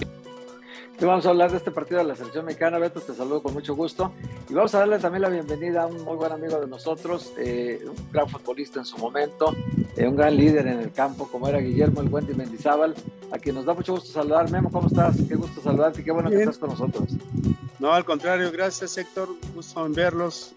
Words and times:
Hoy 1.00 1.06
vamos 1.06 1.26
a 1.26 1.28
hablar 1.28 1.52
de 1.52 1.58
este 1.58 1.70
partido 1.70 2.00
de 2.00 2.08
la 2.08 2.16
selección 2.16 2.44
mexicana. 2.44 2.76
Beto, 2.76 3.00
te 3.00 3.14
saludo 3.14 3.40
con 3.40 3.54
mucho 3.54 3.72
gusto. 3.76 4.12
Y 4.50 4.52
vamos 4.52 4.74
a 4.74 4.80
darle 4.80 4.98
también 4.98 5.22
la 5.22 5.28
bienvenida 5.28 5.84
a 5.84 5.86
un 5.86 6.02
muy 6.02 6.16
buen 6.16 6.32
amigo 6.32 6.58
de 6.58 6.66
nosotros, 6.66 7.34
eh, 7.38 7.84
un 7.86 8.10
gran 8.10 8.28
futbolista 8.28 8.80
en 8.80 8.84
su 8.84 8.98
momento, 8.98 9.54
eh, 9.96 10.08
un 10.08 10.16
gran 10.16 10.36
líder 10.36 10.66
en 10.66 10.80
el 10.80 10.90
campo, 10.90 11.28
como 11.28 11.46
era 11.46 11.60
Guillermo 11.60 12.00
el 12.00 12.08
Wendy 12.08 12.34
Mendizábal, 12.34 12.96
a 13.30 13.38
quien 13.38 13.54
nos 13.54 13.64
da 13.64 13.74
mucho 13.74 13.92
gusto 13.92 14.10
saludar. 14.10 14.50
Memo, 14.50 14.72
¿cómo 14.72 14.88
estás? 14.88 15.16
Qué 15.28 15.36
gusto 15.36 15.60
saludarte 15.60 16.00
y 16.00 16.04
qué 16.04 16.10
bueno 16.10 16.30
que 16.30 16.40
estás 16.40 16.58
con 16.58 16.70
nosotros. 16.70 17.10
No, 17.78 17.92
al 17.92 18.04
contrario, 18.04 18.50
gracias 18.50 18.98
Héctor, 18.98 19.28
gusto 19.54 19.86
en 19.86 19.92
verlos. 19.92 20.52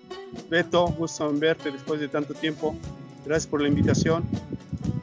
Beto, 0.50 0.88
gusto 0.88 1.30
en 1.30 1.40
verte 1.40 1.70
después 1.70 2.00
de 2.00 2.08
tanto 2.08 2.34
tiempo. 2.34 2.76
Gracias 3.24 3.46
por 3.46 3.62
la 3.62 3.68
invitación. 3.68 4.24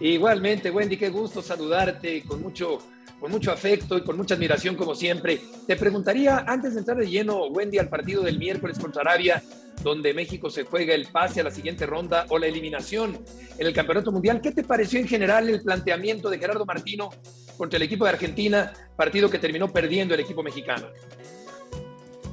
Igualmente, 0.00 0.72
Wendy, 0.72 0.96
qué 0.96 1.10
gusto 1.10 1.42
saludarte 1.42 2.24
con 2.24 2.42
mucho 2.42 2.80
con 3.20 3.30
mucho 3.30 3.50
afecto 3.52 3.98
y 3.98 4.02
con 4.02 4.16
mucha 4.16 4.34
admiración 4.34 4.76
como 4.76 4.94
siempre. 4.94 5.40
Te 5.66 5.76
preguntaría, 5.76 6.44
antes 6.46 6.74
de 6.74 6.80
entrar 6.80 6.98
de 6.98 7.08
lleno, 7.08 7.46
Wendy, 7.46 7.78
al 7.78 7.88
partido 7.88 8.22
del 8.22 8.38
miércoles 8.38 8.78
contra 8.78 9.02
Arabia, 9.02 9.42
donde 9.82 10.12
México 10.14 10.50
se 10.50 10.64
juega 10.64 10.94
el 10.94 11.06
pase 11.06 11.40
a 11.40 11.44
la 11.44 11.50
siguiente 11.50 11.86
ronda 11.86 12.26
o 12.28 12.38
la 12.38 12.46
eliminación 12.46 13.18
en 13.56 13.66
el 13.66 13.72
Campeonato 13.72 14.10
Mundial, 14.10 14.40
¿qué 14.40 14.52
te 14.52 14.64
pareció 14.64 14.98
en 14.98 15.06
general 15.06 15.48
el 15.48 15.62
planteamiento 15.62 16.30
de 16.30 16.38
Gerardo 16.38 16.64
Martino 16.64 17.10
contra 17.56 17.76
el 17.76 17.82
equipo 17.82 18.04
de 18.04 18.10
Argentina, 18.10 18.72
partido 18.96 19.30
que 19.30 19.38
terminó 19.38 19.72
perdiendo 19.72 20.14
el 20.14 20.20
equipo 20.20 20.42
mexicano? 20.42 20.86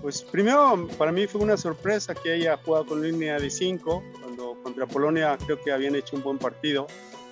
Pues 0.02 0.22
primero, 0.22 0.88
para 0.98 1.12
mí 1.12 1.26
fue 1.26 1.42
una 1.42 1.58
sorpresa 1.58 2.14
que 2.14 2.34
haya 2.34 2.58
jugado 2.58 2.86
con 2.86 3.02
línea 3.02 3.40
de 3.40 3.50
5, 3.50 4.04
cuando 4.22 4.56
contra 4.62 4.86
Polonia 4.86 5.38
creo 5.44 5.60
que 5.60 5.72
habían 5.72 5.96
hecho 5.96 6.16
un 6.16 6.22
buen 6.22 6.38
partido. 6.38 6.86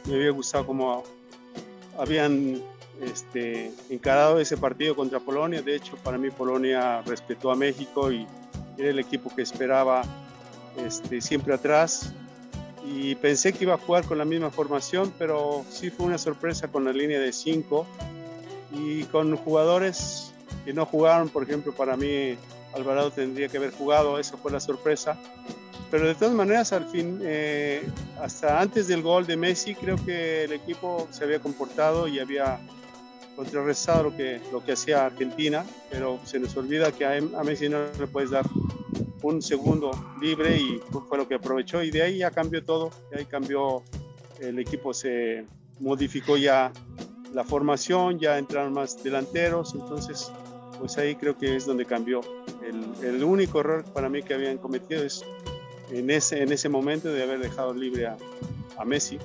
Me 0.07 0.15
había 0.15 0.31
gustado 0.31 0.65
cómo 0.65 1.03
habían 1.99 2.63
este, 3.01 3.71
encarado 3.89 4.39
ese 4.39 4.57
partido 4.57 4.95
contra 4.95 5.19
Polonia. 5.19 5.61
De 5.61 5.75
hecho, 5.75 5.97
para 5.97 6.17
mí 6.17 6.29
Polonia 6.29 7.01
respetó 7.01 7.51
a 7.51 7.55
México 7.55 8.11
y 8.11 8.27
era 8.77 8.89
el 8.89 8.99
equipo 8.99 9.33
que 9.35 9.41
esperaba 9.41 10.03
este, 10.77 11.21
siempre 11.21 11.53
atrás. 11.53 12.13
Y 12.85 13.15
pensé 13.15 13.53
que 13.53 13.63
iba 13.63 13.75
a 13.75 13.77
jugar 13.77 14.03
con 14.05 14.17
la 14.17 14.25
misma 14.25 14.49
formación, 14.49 15.13
pero 15.17 15.63
sí 15.69 15.89
fue 15.89 16.05
una 16.05 16.17
sorpresa 16.17 16.67
con 16.67 16.83
la 16.83 16.91
línea 16.91 17.19
de 17.19 17.31
5 17.31 17.85
y 18.73 19.03
con 19.05 19.35
jugadores 19.37 20.33
que 20.65 20.73
no 20.73 20.85
jugaron. 20.85 21.29
Por 21.29 21.43
ejemplo, 21.43 21.73
para 21.73 21.95
mí 21.95 22.35
Alvarado 22.73 23.11
tendría 23.11 23.47
que 23.47 23.57
haber 23.57 23.71
jugado, 23.71 24.19
esa 24.19 24.35
fue 24.37 24.51
la 24.51 24.59
sorpresa. 24.59 25.17
Pero 25.91 26.07
de 26.07 26.15
todas 26.15 26.33
maneras, 26.33 26.73
al 26.73 26.87
fin, 26.87 27.19
eh, 27.21 27.87
hasta 28.19 28.59
antes 28.59 28.87
del 28.87 29.03
gol 29.03 29.27
de 29.27 29.37
Messi, 29.37 29.75
creo 29.75 29.95
que 30.03 30.45
el 30.45 30.51
equipo 30.51 31.07
se 31.11 31.23
había 31.23 31.39
comportado 31.39 32.07
y 32.07 32.19
había 32.19 32.59
contrarrestado 33.35 34.03
lo 34.03 34.15
que, 34.15 34.41
lo 34.51 34.63
que 34.63 34.73
hacía 34.73 35.05
Argentina, 35.05 35.65
pero 35.89 36.19
se 36.25 36.39
nos 36.39 36.55
olvida 36.55 36.91
que 36.91 37.05
a, 37.05 37.43
Messi 37.43 37.69
no 37.69 37.79
le 37.99 38.07
puedes 38.07 38.31
dar 38.31 38.45
un 39.21 39.41
segundo 39.41 39.91
libre 40.21 40.57
y 40.57 40.81
fue 41.07 41.17
lo 41.17 41.27
que 41.27 41.35
aprovechó 41.35 41.81
y 41.81 41.91
de 41.91 42.03
ahí 42.03 42.17
ya 42.19 42.31
cambió 42.31 42.63
todo, 42.63 42.91
de 43.11 43.19
ahí 43.19 43.25
cambió, 43.25 43.83
el 44.39 44.59
equipo 44.59 44.93
se 44.93 45.45
modificó 45.79 46.37
ya 46.37 46.71
la 47.33 47.43
formación, 47.43 48.19
ya 48.19 48.37
entraron 48.37 48.73
más 48.73 49.03
delanteros, 49.03 49.73
entonces 49.73 50.31
pues 50.79 50.97
ahí 50.97 51.15
creo 51.15 51.37
que 51.37 51.55
es 51.55 51.65
donde 51.65 51.85
cambió. 51.85 52.21
El, 52.63 53.05
el 53.05 53.23
único 53.23 53.61
error 53.61 53.83
para 53.93 54.09
mí 54.09 54.21
que 54.21 54.33
habían 54.33 54.57
cometido 54.57 55.03
es 55.03 55.23
en 55.91 56.09
ese, 56.09 56.41
en 56.41 56.51
ese 56.51 56.69
momento 56.69 57.09
de 57.09 57.23
haber 57.23 57.39
dejado 57.39 57.73
libre 57.73 58.07
a, 58.07 58.17
a 58.77 58.85
Messi 58.85 59.17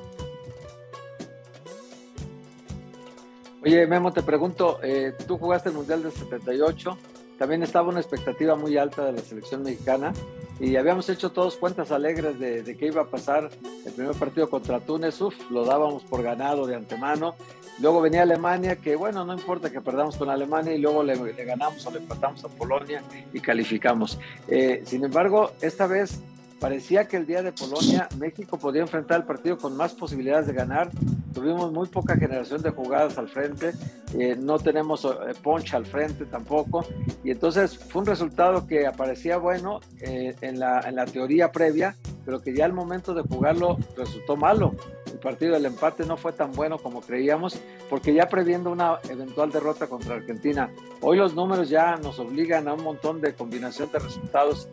Oye, 3.64 3.86
Memo, 3.88 4.12
te 4.12 4.22
pregunto, 4.22 4.78
eh, 4.84 5.14
tú 5.26 5.36
jugaste 5.36 5.70
el 5.70 5.74
Mundial 5.74 6.02
del 6.02 6.12
78, 6.12 6.96
también 7.38 7.64
estaba 7.64 7.88
una 7.88 7.98
expectativa 7.98 8.54
muy 8.54 8.76
alta 8.76 9.04
de 9.06 9.12
la 9.12 9.18
selección 9.18 9.62
mexicana 9.62 10.12
y 10.60 10.76
habíamos 10.76 11.08
hecho 11.08 11.30
todos 11.30 11.56
cuentas 11.56 11.90
alegres 11.90 12.38
de, 12.38 12.76
que 12.76 12.86
iba 12.86 13.02
a 13.02 13.06
pasar 13.06 13.50
el 13.84 13.92
primer 13.92 14.14
partido 14.14 14.48
contra 14.48 14.78
Túnez, 14.78 15.20
uf, 15.20 15.34
lo 15.50 15.64
dábamos 15.64 16.04
por 16.04 16.22
ganado 16.22 16.66
de 16.66 16.76
antemano. 16.76 17.34
Luego 17.80 18.00
venía 18.00 18.22
Alemania, 18.22 18.76
que 18.76 18.94
bueno, 18.94 19.24
no 19.24 19.32
importa 19.32 19.70
que 19.70 19.80
perdamos 19.80 20.16
con 20.16 20.30
Alemania 20.30 20.74
y 20.74 20.78
luego 20.78 21.02
le, 21.02 21.14
ganamos 21.44 21.84
o 21.86 21.90
le 21.90 21.98
empatamos 21.98 22.44
a 22.44 22.48
Polonia 22.48 23.02
y 23.32 23.40
calificamos. 23.40 24.18
Eh, 24.46 24.82
sin 24.84 25.04
embargo, 25.04 25.52
esta 25.60 25.86
vez 25.86 26.20
parecía 26.60 27.06
que 27.06 27.16
el 27.16 27.26
día 27.26 27.42
de 27.42 27.52
Polonia 27.52 28.08
México 28.18 28.58
podía 28.58 28.82
enfrentar 28.82 29.20
el 29.20 29.26
partido 29.26 29.58
con 29.58 29.76
más 29.76 29.94
posibilidades 29.94 30.46
de 30.46 30.52
ganar. 30.52 30.90
Tuvimos 31.32 31.72
muy 31.72 31.88
poca 31.88 32.16
generación 32.16 32.62
de 32.62 32.70
jugadas 32.70 33.16
al 33.18 33.28
frente, 33.28 33.72
eh, 34.18 34.36
no 34.36 34.58
tenemos 34.58 35.04
eh, 35.04 35.08
poncha 35.42 35.76
al 35.76 35.86
frente 35.86 36.24
tampoco, 36.24 36.84
y 37.22 37.30
entonces 37.30 37.78
fue 37.78 38.00
un 38.00 38.06
resultado 38.06 38.66
que 38.66 38.86
aparecía 38.86 39.36
bueno 39.36 39.80
eh, 40.00 40.34
en, 40.40 40.58
la, 40.58 40.80
en 40.80 40.96
la 40.96 41.04
teoría 41.04 41.52
previa, 41.52 41.94
pero 42.24 42.40
que 42.40 42.54
ya 42.54 42.64
al 42.64 42.72
momento 42.72 43.14
de 43.14 43.22
jugarlo 43.22 43.78
resultó 43.96 44.36
malo. 44.36 44.74
El 45.06 45.18
partido 45.18 45.54
del 45.54 45.66
empate 45.66 46.04
no 46.04 46.16
fue 46.16 46.32
tan 46.32 46.52
bueno 46.52 46.78
como 46.78 47.00
creíamos, 47.00 47.58
porque 47.88 48.12
ya 48.12 48.28
previendo 48.28 48.70
una 48.70 48.98
eventual 49.08 49.50
derrota 49.50 49.86
contra 49.86 50.16
Argentina, 50.16 50.70
hoy 51.00 51.16
los 51.16 51.34
números 51.34 51.68
ya 51.68 51.96
nos 51.96 52.18
obligan 52.18 52.68
a 52.68 52.74
un 52.74 52.84
montón 52.84 53.20
de 53.20 53.34
combinación 53.34 53.90
de 53.92 53.98
resultados 53.98 54.68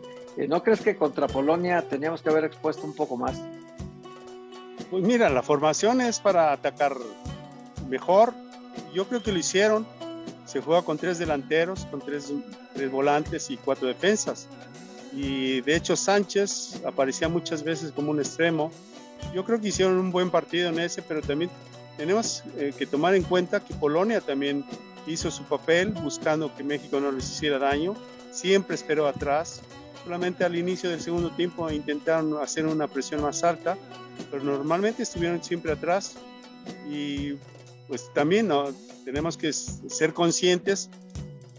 ¿No 0.48 0.62
crees 0.62 0.80
que 0.82 0.96
contra 0.96 1.26
Polonia 1.26 1.82
teníamos 1.88 2.20
que 2.20 2.28
haber 2.28 2.44
expuesto 2.44 2.84
un 2.84 2.94
poco 2.94 3.16
más? 3.16 3.40
Pues 4.90 5.02
mira, 5.02 5.30
la 5.30 5.42
formación 5.42 6.00
es 6.00 6.20
para 6.20 6.52
atacar 6.52 6.96
mejor. 7.88 8.34
Yo 8.94 9.08
creo 9.08 9.22
que 9.22 9.32
lo 9.32 9.38
hicieron. 9.38 9.86
Se 10.44 10.60
juega 10.60 10.82
con 10.82 10.98
tres 10.98 11.18
delanteros, 11.18 11.86
con 11.86 12.00
tres, 12.00 12.32
tres 12.74 12.90
volantes 12.90 13.50
y 13.50 13.56
cuatro 13.56 13.88
defensas. 13.88 14.46
Y 15.12 15.62
de 15.62 15.74
hecho 15.74 15.96
Sánchez 15.96 16.82
aparecía 16.86 17.28
muchas 17.28 17.62
veces 17.62 17.90
como 17.90 18.10
un 18.10 18.20
extremo. 18.20 18.70
Yo 19.34 19.44
creo 19.44 19.60
que 19.60 19.68
hicieron 19.68 19.96
un 19.96 20.12
buen 20.12 20.30
partido 20.30 20.68
en 20.68 20.78
ese, 20.78 21.02
pero 21.02 21.22
también 21.22 21.50
tenemos 21.96 22.44
eh, 22.58 22.72
que 22.76 22.86
tomar 22.86 23.14
en 23.14 23.22
cuenta 23.22 23.60
que 23.60 23.74
Polonia 23.74 24.20
también 24.20 24.64
hizo 25.06 25.30
su 25.30 25.44
papel 25.44 25.92
buscando 25.92 26.54
que 26.54 26.62
México 26.62 27.00
no 27.00 27.10
les 27.10 27.24
hiciera 27.30 27.58
daño. 27.58 27.94
Siempre 28.30 28.74
esperó 28.74 29.06
atrás, 29.08 29.62
solamente 30.06 30.44
al 30.44 30.54
inicio 30.54 30.88
del 30.88 31.00
segundo 31.00 31.32
tiempo 31.32 31.68
intentaron 31.68 32.40
hacer 32.40 32.64
una 32.64 32.86
presión 32.86 33.22
más 33.22 33.42
alta, 33.42 33.76
pero 34.30 34.44
normalmente 34.44 35.02
estuvieron 35.02 35.42
siempre 35.42 35.72
atrás 35.72 36.14
y 36.88 37.32
pues 37.88 38.08
también 38.14 38.46
¿no? 38.46 38.72
tenemos 39.04 39.36
que 39.36 39.52
ser 39.52 40.14
conscientes 40.14 40.90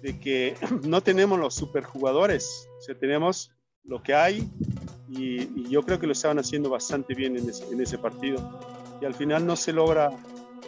de 0.02 0.18
que 0.18 0.56
no 0.84 1.02
tenemos 1.02 1.38
los 1.38 1.56
superjugadores, 1.56 2.70
o 2.80 2.82
sea, 2.82 2.98
tenemos 2.98 3.52
lo 3.84 4.02
que 4.02 4.14
hay 4.14 4.50
y, 5.10 5.70
yo 5.70 5.84
creo 5.84 6.00
que 6.00 6.08
lo 6.08 6.14
estaban 6.14 6.40
haciendo 6.40 6.70
bastante 6.70 7.16
bien 7.16 7.38
en 7.38 7.50
ese, 7.50 7.66
en 7.66 7.82
ese 7.82 7.98
partido. 7.98 8.62
Y 9.02 9.06
al 9.06 9.14
final 9.14 9.46
no 9.46 9.58
se 9.58 9.74
logra 9.74 10.10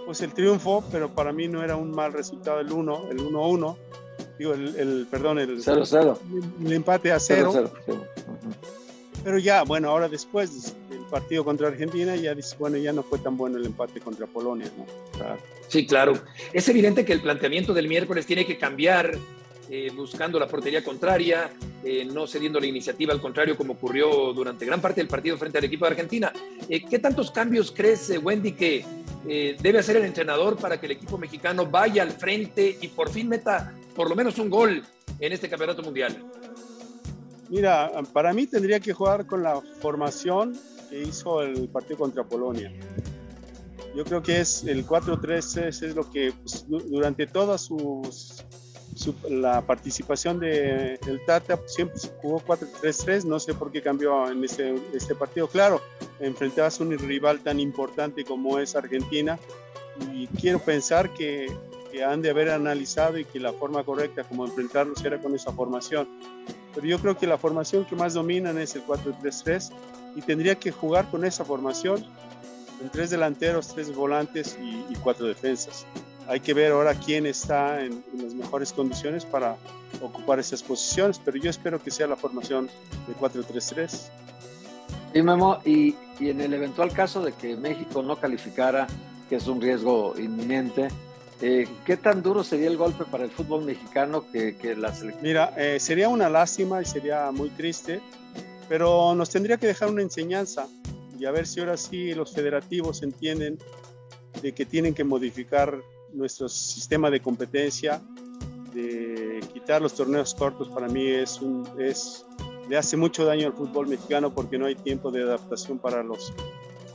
pues 0.06 0.20
el 0.22 0.34
triunfo, 0.34 0.84
pero 0.92 1.16
para 1.16 1.32
mí 1.32 1.48
no 1.48 1.64
era 1.64 1.78
un 1.78 1.92
mal 1.92 2.12
resultado 2.12 2.60
el 2.60 2.72
1, 2.74 3.12
el 3.12 3.20
1-1, 3.20 3.78
digo, 4.40 4.54
el, 4.54 5.06
perdón, 5.12 5.38
el, 5.38 5.62
0-0. 5.62 6.18
El, 6.66 6.74
empate 6.74 7.12
a 7.12 7.20
cero. 7.20 7.72
Pero 9.22 9.38
ya, 9.38 9.64
bueno, 9.64 9.90
ahora 9.90 10.08
después 10.08 10.74
del 10.90 11.02
partido 11.12 11.44
contra 11.44 11.68
Argentina, 11.68 12.16
ya 12.16 12.34
dice, 12.34 12.56
bueno, 12.58 12.78
ya 12.78 12.94
no 12.94 13.04
fue 13.04 13.20
tan 13.20 13.36
bueno 13.36 13.58
el 13.58 13.66
empate 13.66 14.00
contra 14.00 14.26
Polonia, 14.28 14.72
¿no? 14.78 14.86
Sí, 15.68 15.86
claro. 15.86 16.14
Es 16.54 16.70
evidente 16.70 17.04
que 17.04 17.12
el 17.12 17.22
planteamiento 17.22 17.74
del 17.74 17.90
miércoles 17.90 18.26
tiene 18.26 18.46
que 18.46 18.58
cambiar 18.58 19.12
eh, 19.70 19.92
buscando 19.94 20.40
la 20.40 20.48
portería 20.48 20.86
contraria, 20.86 21.52
eh, 21.84 22.06
no 22.06 22.26
cediendo 22.26 22.62
la 22.62 22.66
iniciativa, 22.66 23.14
al 23.14 23.20
contrario, 23.20 23.58
como 23.58 23.74
ocurrió 23.74 24.32
durante 24.32 24.66
gran 24.66 24.80
parte 24.80 25.02
del 25.02 25.10
partido 25.10 25.38
frente 25.38 25.58
al 25.58 25.66
equipo 25.66 25.84
de 25.84 25.92
Argentina. 25.92 26.32
Eh, 26.70 26.86
¿Qué 26.90 26.98
tantos 26.98 27.30
cambios 27.30 27.74
crees, 27.76 28.10
Wendy, 28.24 28.54
que 28.54 28.86
debe 29.62 29.80
hacer 29.80 29.98
el 29.98 30.06
entrenador 30.06 30.56
para 30.56 30.80
que 30.80 30.86
el 30.86 30.94
equipo 30.94 31.18
mexicano 31.18 31.66
vaya 31.66 32.02
al 32.04 32.12
frente 32.12 32.78
y 32.82 32.88
por 32.88 33.10
fin 33.10 33.28
meta 33.28 33.76
por 33.96 34.10
lo 34.10 34.16
menos 34.16 34.38
un 34.40 34.50
gol 34.50 34.84
en 35.20 35.34
este 35.34 35.50
campeonato 35.50 35.82
mundial? 35.82 36.18
Mira, 37.50 37.92
para 38.14 38.32
mí 38.34 38.48
tendría 38.48 38.80
que 38.80 38.94
jugar 38.94 39.26
con 39.26 39.44
la 39.44 39.60
formación 39.82 40.58
que 40.90 41.02
hizo 41.02 41.42
el 41.42 41.68
partido 41.70 41.98
contra 41.98 42.24
Polonia. 42.24 42.72
Yo 43.96 44.04
creo 44.06 44.22
que 44.22 44.42
es 44.42 44.64
el 44.66 44.86
4-3-3 44.86 45.68
es 45.68 45.96
lo 45.96 46.10
que 46.10 46.32
pues, 46.32 46.66
durante 46.68 47.26
todas 47.26 47.62
sus 47.62 48.44
la 49.30 49.62
participación 49.62 50.40
de 50.40 51.00
el 51.08 51.26
Tata 51.26 51.56
pues, 51.58 51.74
siempre 51.74 51.98
jugó 52.22 52.40
4-3-3, 52.42 53.24
no 53.24 53.40
sé 53.40 53.54
por 53.54 53.72
qué 53.72 53.82
cambió 53.82 54.30
en 54.30 54.44
este 54.44 55.16
partido. 55.18 55.48
Claro, 55.48 55.82
enfrentabas 56.20 56.80
a 56.80 56.84
un 56.84 56.98
rival 56.98 57.40
tan 57.40 57.60
importante 57.60 58.24
como 58.26 58.60
es 58.60 58.76
Argentina 58.76 59.40
y 60.14 60.28
quiero 60.28 60.60
pensar 60.60 61.14
que, 61.14 61.48
que, 61.92 62.04
han 62.04 62.22
de 62.22 62.30
haber 62.30 62.50
analizado 62.50 63.18
y 63.18 63.26
que 63.26 63.40
la 63.40 63.54
forma 63.54 63.84
correcta 63.84 64.24
como 64.24 64.46
enfrentarlos 64.46 65.04
era 65.04 65.20
con 65.20 65.36
esa 65.36 65.52
formación. 65.52 66.08
Pero 66.74 66.88
yo 66.88 67.00
creo 67.00 67.18
que 67.18 67.28
la 67.28 67.38
formación 67.38 67.86
que 67.86 67.96
más 67.96 68.14
dominan 68.14 68.58
es 68.58 68.76
el 68.76 68.86
4-3-3 68.86 69.72
y 70.16 70.22
tendría 70.22 70.56
que 70.56 70.72
jugar 70.72 71.10
con 71.10 71.26
esa 71.26 71.44
formación 71.46 72.06
en 72.82 72.90
tres 72.90 73.10
delanteros, 73.10 73.68
tres 73.74 73.94
volantes 73.94 74.58
y, 74.62 74.86
y 74.90 74.96
cuatro 75.02 75.26
defensas 75.26 75.86
hay 76.30 76.42
que 76.42 76.54
ver 76.54 76.72
ahora 76.72 76.94
quién 76.94 77.26
está 77.26 77.84
en, 77.84 78.04
las 78.16 78.36
mejores 78.36 78.72
condiciones 78.72 79.26
para 79.26 79.58
ocupar 80.00 80.40
esas 80.40 80.62
posiciones, 80.62 81.20
pero 81.26 81.38
yo 81.38 81.50
espero 81.50 81.82
que 81.82 81.90
sea 81.90 82.06
la 82.06 82.16
formación 82.16 82.68
de 83.08 83.16
4-3-3. 83.16 84.10
Y 85.16 85.24
Memo, 85.24 85.58
y, 85.66 85.96
y, 86.20 86.30
en 86.30 86.40
el 86.40 86.54
eventual 86.54 86.94
caso 86.94 87.24
de 87.24 87.34
que 87.34 87.58
México 87.58 88.04
no 88.04 88.16
calificara, 88.16 88.86
que 89.28 89.38
es 89.38 89.48
un 89.48 89.60
riesgo 89.60 90.14
inminente, 90.20 90.90
eh, 91.42 91.68
¿qué 91.86 91.98
tan 91.98 92.22
duro 92.22 92.44
sería 92.44 92.68
el 92.68 92.78
golpe 92.78 93.06
para 93.06 93.24
el 93.24 93.32
fútbol 93.32 93.64
mexicano 93.64 94.26
que, 94.32 94.58
que 94.58 94.76
la 94.76 94.94
selección? 94.94 95.24
Mira, 95.24 95.54
eh, 95.58 95.80
sería 95.80 96.10
una 96.10 96.30
lástima 96.30 96.82
y 96.82 96.86
sería 96.86 97.32
muy 97.32 97.50
triste, 97.50 98.02
pero 98.68 99.16
nos 99.16 99.30
tendría 99.30 99.58
que 99.58 99.68
dejar 99.68 99.90
una 99.90 100.02
enseñanza 100.02 100.68
y 101.18 101.26
a 101.26 101.32
ver 101.32 101.48
si 101.48 101.60
ahora 101.60 101.78
sí 101.78 102.14
los 102.14 102.34
federativos 102.34 103.04
entienden 103.04 103.58
de 104.42 104.54
que 104.54 104.66
tienen 104.66 104.94
que 104.94 105.04
modificar 105.04 105.82
nuestro 106.14 106.50
sistema 106.50 107.10
de 107.10 107.22
competencia, 107.22 108.02
de 108.74 109.40
quitar 109.54 109.82
los 109.82 109.94
torneos 109.96 110.34
cortos, 110.34 110.70
para 110.70 110.88
mí 110.88 111.08
es, 111.08 111.42
un, 111.42 111.68
es 111.80 112.26
le 112.70 112.78
hace 112.78 112.98
mucho 112.98 113.26
daño 113.26 113.48
al 113.48 113.54
fútbol 113.54 113.88
mexicano 113.88 114.34
porque 114.34 114.58
no 114.58 114.66
hay 114.66 114.76
tiempo 114.76 115.10
de 115.12 115.24
adaptación 115.24 115.80
para 115.80 116.04
los 116.04 116.34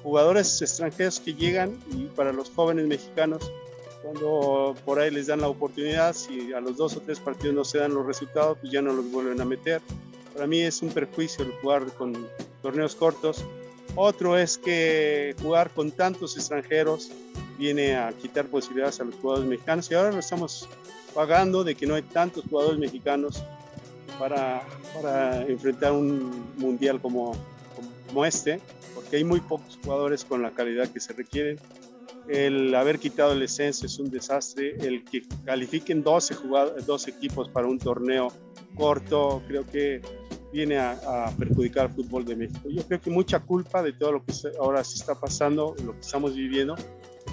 jugadores 0.02 0.62
extranjeros 0.62 1.19
que 1.19 1.35
llegan 1.35 1.79
y 1.91 2.05
para 2.06 2.32
los 2.32 2.50
jóvenes 2.50 2.87
mexicanos 2.87 3.50
cuando 4.05 4.75
por 4.85 4.99
ahí 4.99 5.11
les 5.11 5.29
dan 5.29 5.41
la 5.41 5.49
oportunidad, 5.49 6.15
si 6.15 6.53
a 6.53 6.61
los 6.61 6.77
dos 6.77 6.95
o 6.95 7.01
tres 7.01 7.19
partidos 7.19 7.55
no 7.55 7.65
se 7.65 7.79
dan 7.79 7.95
los 7.95 8.05
resultados, 8.05 8.59
pues 8.61 8.71
ya 8.71 8.83
no 8.83 8.93
los 8.93 9.11
vuelven 9.11 9.41
a 9.41 9.47
meter. 9.47 9.81
Para 10.35 10.47
mí 10.47 10.61
es 10.61 10.83
un 10.83 10.91
perjuicio 10.91 11.43
el 11.43 11.53
jugar 11.53 11.87
con 11.95 12.15
torneos 12.61 12.95
cortos. 12.95 13.43
Otro 13.97 14.37
es 14.37 14.59
que 14.59 15.35
jugar 15.41 15.71
con 15.71 15.91
tantos 15.91 16.37
extranjeros 16.37 17.12
viene 17.59 17.97
a 17.97 18.12
quitar 18.12 18.45
posibilidades 18.47 19.01
a 19.01 19.05
los 19.05 19.15
jugadores 19.15 19.49
mexicanos 19.49 19.91
y 19.91 19.95
ahora 19.95 20.12
lo 20.12 20.19
estamos 20.19 20.69
pagando 21.15 21.65
de 21.65 21.75
que 21.75 21.87
no 21.87 21.95
hay 21.95 22.03
tantos 22.03 22.45
jugadores 22.51 22.79
mexicanos 22.79 23.43
para, 24.19 24.62
para 25.01 25.47
enfrentar 25.47 25.93
un 25.93 26.53
mundial 26.59 27.01
como, 27.01 27.33
como 28.09 28.27
este, 28.27 28.61
porque 28.95 29.17
hay 29.17 29.25
muy 29.25 29.41
pocos 29.41 29.79
jugadores 29.83 30.27
con 30.27 30.43
la 30.43 30.51
calidad 30.51 30.89
que 30.89 31.01
se 31.01 31.15
requiere. 31.15 31.56
El 32.29 32.75
haber 32.75 32.99
quitado 32.99 33.32
el 33.32 33.41
descenso 33.41 33.87
es 33.87 33.99
un 33.99 34.11
desastre. 34.11 34.76
El 34.81 35.05
que 35.05 35.23
califiquen 35.44 36.03
12, 36.03 36.35
jugadores, 36.35 36.87
12 36.87 37.11
equipos 37.11 37.49
para 37.49 37.67
un 37.67 37.79
torneo 37.79 38.29
corto, 38.75 39.43
creo 39.47 39.67
que 39.67 40.00
viene 40.53 40.79
a, 40.79 40.93
a, 40.93 41.31
perjudicar 41.32 41.87
al 41.87 41.94
fútbol 41.94 42.25
de 42.25 42.37
México. 42.37 42.69
Yo 42.69 42.82
creo 42.87 43.00
que 43.00 43.11
mucha 43.11 43.41
culpa 43.41 43.82
de 43.82 43.93
todo 43.93 44.12
lo 44.12 44.25
que 44.25 44.32
ahora 44.59 44.85
se 44.85 44.97
está 44.97 45.15
pasando, 45.15 45.75
lo 45.85 45.93
que 45.93 46.00
estamos 46.00 46.35
viviendo, 46.35 46.76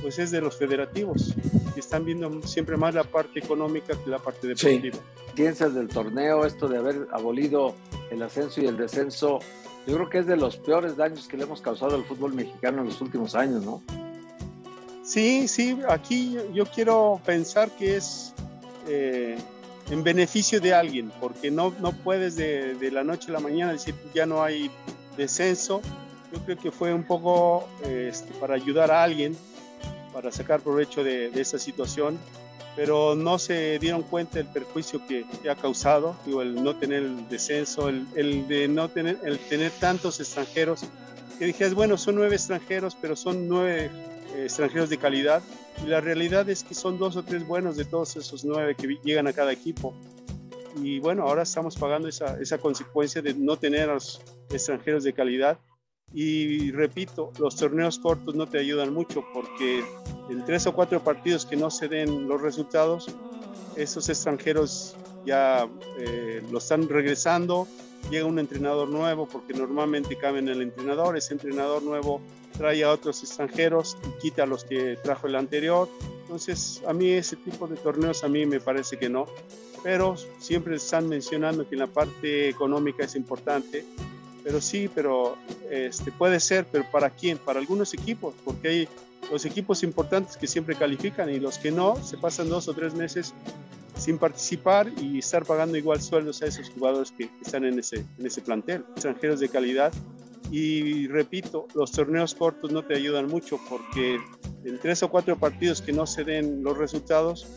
pues 0.02 0.18
es 0.20 0.32
de 0.32 0.42
los 0.42 0.58
federativos, 0.58 1.36
que 1.74 1.80
están 1.80 2.04
viendo 2.04 2.42
siempre 2.44 2.78
más 2.78 2.96
la 2.96 3.04
parte 3.04 3.40
económica 3.40 3.94
que 4.04 4.10
la 4.10 4.20
parte 4.20 4.48
deportiva. 4.48 4.98
Sí. 4.98 5.34
Piensas 5.36 5.74
del 5.74 5.88
torneo, 5.88 6.46
esto 6.46 6.68
de 6.68 6.78
haber 6.78 7.08
abolido 7.12 7.76
el 8.10 8.22
ascenso 8.24 8.62
y 8.62 8.66
el 8.66 8.76
descenso, 8.76 9.40
yo 9.88 9.96
creo 9.96 10.10
que 10.10 10.18
es 10.20 10.28
de 10.28 10.36
los 10.36 10.58
peores 10.58 10.98
daños 10.98 11.28
que 11.28 11.38
le 11.38 11.44
hemos 11.44 11.62
causado 11.62 11.96
al 11.96 12.04
fútbol 12.04 12.34
mexicano 12.34 12.82
en 12.82 12.88
los 12.88 13.00
últimos 13.02 13.36
años, 13.36 13.64
¿no? 13.64 13.82
Sí, 15.12 15.50
sí, 15.50 15.78
aquí 15.90 16.38
yo 16.54 16.66
quiero 16.66 17.20
pensar 17.26 17.70
que 17.72 17.98
es 17.98 18.34
eh, 18.88 19.38
en 19.90 20.04
beneficio 20.06 20.62
de 20.62 20.74
alguien, 20.74 21.12
porque 21.20 21.52
no, 21.52 21.76
no 21.82 21.92
puedes 21.92 22.38
de, 22.38 22.76
de, 22.76 22.92
la 22.92 23.04
noche 23.04 23.30
a 23.30 23.34
la 23.34 23.42
mañana 23.42 23.74
decir 23.74 23.94
ya 24.14 24.26
no 24.26 24.42
hay 24.42 24.72
descenso. 25.18 25.82
Yo 26.32 26.40
creo 26.46 26.58
que 26.58 26.72
fue 26.72 26.94
un 26.94 27.04
poco 27.04 27.68
eh, 27.84 28.08
este, 28.10 28.34
para 28.36 28.56
ayudar 28.56 28.90
a 28.90 29.04
alguien 29.04 29.36
para 30.14 30.32
sacar 30.32 30.62
provecho 30.62 31.04
de, 31.04 31.30
de, 31.30 31.42
esa 31.42 31.60
situación, 31.60 32.18
pero 32.78 33.14
no 33.14 33.38
se 33.38 33.80
dieron 33.80 34.04
cuenta 34.04 34.38
del 34.38 34.48
perjuicio 34.48 35.06
que, 35.06 35.26
ha 35.50 35.56
causado, 35.56 36.16
digo, 36.26 36.42
el 36.42 36.64
no 36.64 36.78
tener 36.78 37.04
el 37.04 37.28
descenso, 37.28 37.90
el, 37.90 38.08
el, 38.16 38.48
de 38.48 38.70
no 38.70 38.88
tener, 38.88 39.20
el 39.26 39.40
tener 39.40 39.72
tantos 39.72 40.22
extranjeros, 40.22 40.86
que 41.38 41.48
dijeras, 41.48 41.74
bueno, 41.74 41.98
son 41.98 42.16
nueve 42.16 42.36
extranjeros, 42.36 42.96
pero 43.02 43.18
son 43.18 43.50
nueve 43.50 43.92
extranjeros 44.46 44.90
de 44.90 44.98
calidad, 44.98 45.42
y 45.84 45.88
la 45.88 46.02
realidad 46.02 46.50
es 46.50 46.64
que 46.64 46.74
son 46.74 46.98
dos 46.98 47.16
o 47.16 47.24
tres 47.24 47.46
buenos 47.46 47.78
de 47.78 47.86
todos 47.86 48.16
esos 48.16 48.44
nueve 48.46 48.76
que 48.76 49.00
llegan 49.04 49.28
a 49.28 49.34
cada 49.34 49.52
equipo. 49.52 49.94
Y 50.82 51.00
bueno, 51.00 51.24
ahora 51.24 51.44
estamos 51.44 51.76
pagando 51.76 52.08
esa, 52.08 52.40
esa 52.40 52.58
consecuencia 52.58 53.22
de 53.22 53.34
no 53.34 53.58
tener 53.58 53.90
a 53.90 53.96
los 53.96 54.22
extranjeros 54.50 55.04
de 55.04 55.14
calidad 55.14 55.60
y 56.14 56.72
repito, 56.72 57.32
los 57.40 57.56
torneos 57.56 57.98
cortos 58.00 58.36
no 58.36 58.48
te 58.48 58.60
ayudan 58.60 58.94
mucho 58.94 59.24
porque 59.34 59.84
en 60.30 60.44
tres 60.46 60.68
o 60.68 60.74
cuatro 60.74 61.02
partidos 61.02 61.46
que 61.46 61.56
no 61.56 61.72
se 61.72 61.88
den 61.88 62.28
los 62.28 62.42
resultados, 62.42 63.08
esos 63.78 64.10
extranjeros 64.10 64.96
ya 65.26 65.70
eh, 65.98 66.44
lo 66.52 66.58
están 66.58 66.90
regresando, 66.90 67.68
llega 68.10 68.26
un 68.26 68.40
entrenador 68.40 68.90
nuevo 68.90 69.28
porque 69.28 69.54
normalmente 69.54 70.18
caben 70.18 70.48
el 70.48 70.62
entrenador, 70.62 71.18
ese 71.18 71.34
entrenador 71.34 71.84
nuevo 71.84 72.22
trae 72.58 72.84
a 72.84 72.92
otros 72.92 73.22
extranjeros 73.22 73.98
y 74.08 74.22
quita 74.22 74.44
a 74.44 74.46
los 74.46 74.66
que 74.66 74.98
trajo 75.04 75.28
el 75.28 75.36
anterior. 75.36 75.88
Entonces, 76.22 76.82
a 76.88 76.94
mí 76.94 77.10
ese 77.12 77.36
tipo 77.36 77.68
de 77.68 77.76
torneos 77.76 78.24
a 78.24 78.28
mí 78.28 78.46
me 78.46 78.60
parece 78.60 78.98
que 78.98 79.10
no, 79.10 79.26
pero 79.84 80.16
siempre 80.40 80.76
están 80.76 81.08
mencionando 81.08 81.68
que 81.68 81.76
la 81.76 81.88
parte 81.88 82.50
económica 82.50 83.04
es 83.04 83.16
importante 83.16 83.86
pero 84.44 84.62
sí, 84.62 84.90
pero 84.94 85.38
este, 85.70 86.12
puede 86.12 86.40
ser, 86.40 86.66
pero 86.72 86.90
¿para 86.90 87.10
quién? 87.10 87.38
Para 87.38 87.60
algunos 87.60 87.94
equipos, 87.94 88.34
porque 88.44 88.68
hay 88.68 88.90
los 89.32 89.46
equipos 89.46 89.84
importantes 89.84 90.36
que 90.36 90.48
siempre 90.48 90.76
califican 90.76 91.30
y 91.30 91.40
los 91.40 91.58
que 91.58 91.72
no, 91.72 91.96
se 92.04 92.18
pasan 92.18 92.50
dos 92.50 92.68
o 92.68 92.74
tres 92.74 92.94
meses 92.94 93.34
sin 94.02 94.18
participar 94.18 94.92
y 95.00 95.20
estar 95.20 95.46
pagando 95.46 95.78
igual 95.78 96.02
sueldos 96.02 96.42
a 96.42 96.48
esos 96.48 96.70
jugadores 96.70 97.12
que, 97.12 97.30
están 97.44 97.66
en 97.66 97.78
ese, 97.78 98.06
en 98.18 98.26
ese 98.26 98.42
plantel, 98.42 98.84
extranjeros 98.96 99.40
de 99.40 99.50
calidad. 99.50 99.94
Y 100.52 101.08
repito, 101.08 101.68
los 101.76 101.92
torneos 101.92 102.36
cortos 102.36 102.72
no 102.72 102.84
te 102.84 102.96
ayudan 102.96 103.28
mucho 103.28 103.60
porque 103.70 104.18
en 104.66 104.80
tres 104.80 105.04
o 105.04 105.10
cuatro 105.10 105.38
partidos 105.38 105.82
que 105.82 105.94
no 105.94 106.06
se 106.06 106.24
den 106.24 106.64
los 106.64 106.78
resultados, 106.78 107.48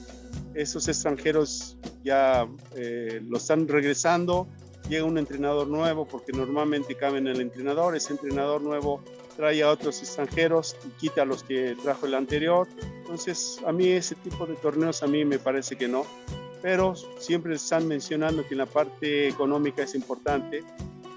esos 0.54 0.86
extranjeros 0.86 1.76
ya 2.04 2.46
eh, 2.76 3.20
lo 3.26 3.38
están 3.38 3.66
regresando 3.66 4.48
llega 4.88 5.04
un 5.04 5.18
entrenador 5.18 5.68
nuevo, 5.68 6.06
porque 6.06 6.32
normalmente 6.32 6.94
caben 6.94 7.26
el 7.26 7.40
entrenador, 7.40 7.96
ese 7.96 8.12
entrenador 8.12 8.62
nuevo 8.62 9.02
trae 9.36 9.62
a 9.62 9.70
otros 9.70 10.00
extranjeros 10.00 10.76
y 10.86 10.90
quita 11.00 11.22
a 11.22 11.24
los 11.24 11.42
que 11.42 11.76
trajo 11.82 12.06
el 12.06 12.14
anterior. 12.14 12.68
Entonces, 13.02 13.60
a 13.66 13.72
mí 13.72 13.88
ese 13.88 14.14
tipo 14.14 14.46
de 14.46 14.54
torneos 14.54 15.02
a 15.02 15.06
mí 15.06 15.24
me 15.24 15.38
parece 15.38 15.76
que 15.76 15.88
no, 15.88 16.06
pero 16.62 16.94
siempre 17.18 17.54
están 17.54 17.86
mencionando 17.86 18.46
que 18.46 18.54
en 18.54 18.58
la 18.58 18.66
parte 18.66 19.28
económica 19.28 19.82
es 19.82 19.94
importante, 19.94 20.64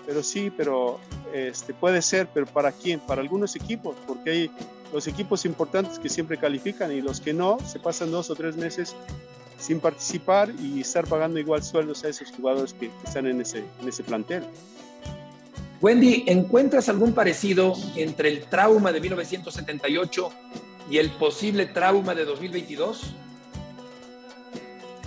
pero 0.05 0.23
sí, 0.23 0.51
pero 0.55 0.99
este, 1.33 1.73
puede 1.73 2.01
ser, 2.01 2.27
pero 2.33 2.45
¿para 2.45 2.71
quién? 2.71 2.99
Para 2.99 3.21
algunos 3.21 3.55
equipos, 3.55 3.95
porque 4.05 4.29
hay 4.29 4.51
los 4.93 5.07
equipos 5.07 5.45
importantes 5.45 5.99
que 5.99 6.09
siempre 6.09 6.37
califican 6.37 6.91
y 6.91 7.01
los 7.01 7.19
que 7.19 7.33
no, 7.33 7.57
se 7.65 7.79
pasan 7.79 8.11
dos 8.11 8.29
o 8.29 8.35
tres 8.35 8.55
meses 8.55 8.95
sin 9.59 9.79
participar 9.79 10.51
y 10.61 10.81
estar 10.81 11.05
pagando 11.07 11.39
igual 11.39 11.63
sueldos 11.63 12.03
a 12.03 12.09
esos 12.09 12.31
jugadores 12.31 12.73
que, 12.73 12.91
están 13.05 13.25
en 13.25 13.41
ese, 13.41 13.63
en 13.81 13.87
ese 13.87 14.03
plantel. 14.03 14.43
Wendy, 15.81 16.23
¿encuentras 16.27 16.89
algún 16.89 17.13
parecido 17.13 17.73
entre 17.95 18.29
el 18.29 18.45
trauma 18.45 18.91
de 18.91 18.99
1978 18.99 20.29
y 20.89 20.97
el 20.97 21.11
posible 21.11 21.67
trauma 21.67 22.15
de 22.15 22.25
2022? 22.25 23.13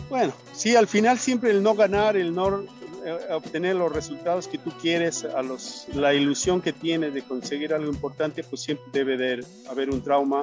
Bueno, 0.08 0.32
sí, 0.52 0.76
al 0.76 0.86
final 0.86 1.18
siempre 1.18 1.50
el 1.50 1.62
no 1.62 1.74
ganar, 1.74 2.16
el 2.16 2.34
no 2.34 2.62
eh, 3.04 3.18
obtener 3.30 3.76
los 3.76 3.92
resultados 3.92 4.48
que 4.48 4.58
tú 4.58 4.70
quieres, 4.80 5.24
a 5.24 5.42
los, 5.42 5.86
la 5.94 6.14
ilusión 6.14 6.60
que 6.60 6.72
tienes 6.72 7.14
de 7.14 7.22
conseguir 7.22 7.74
algo 7.74 7.90
importante, 7.90 8.42
pues 8.42 8.62
siempre 8.62 8.86
debe 8.92 9.16
de 9.16 9.44
haber 9.68 9.90
un 9.90 10.02
trauma, 10.02 10.42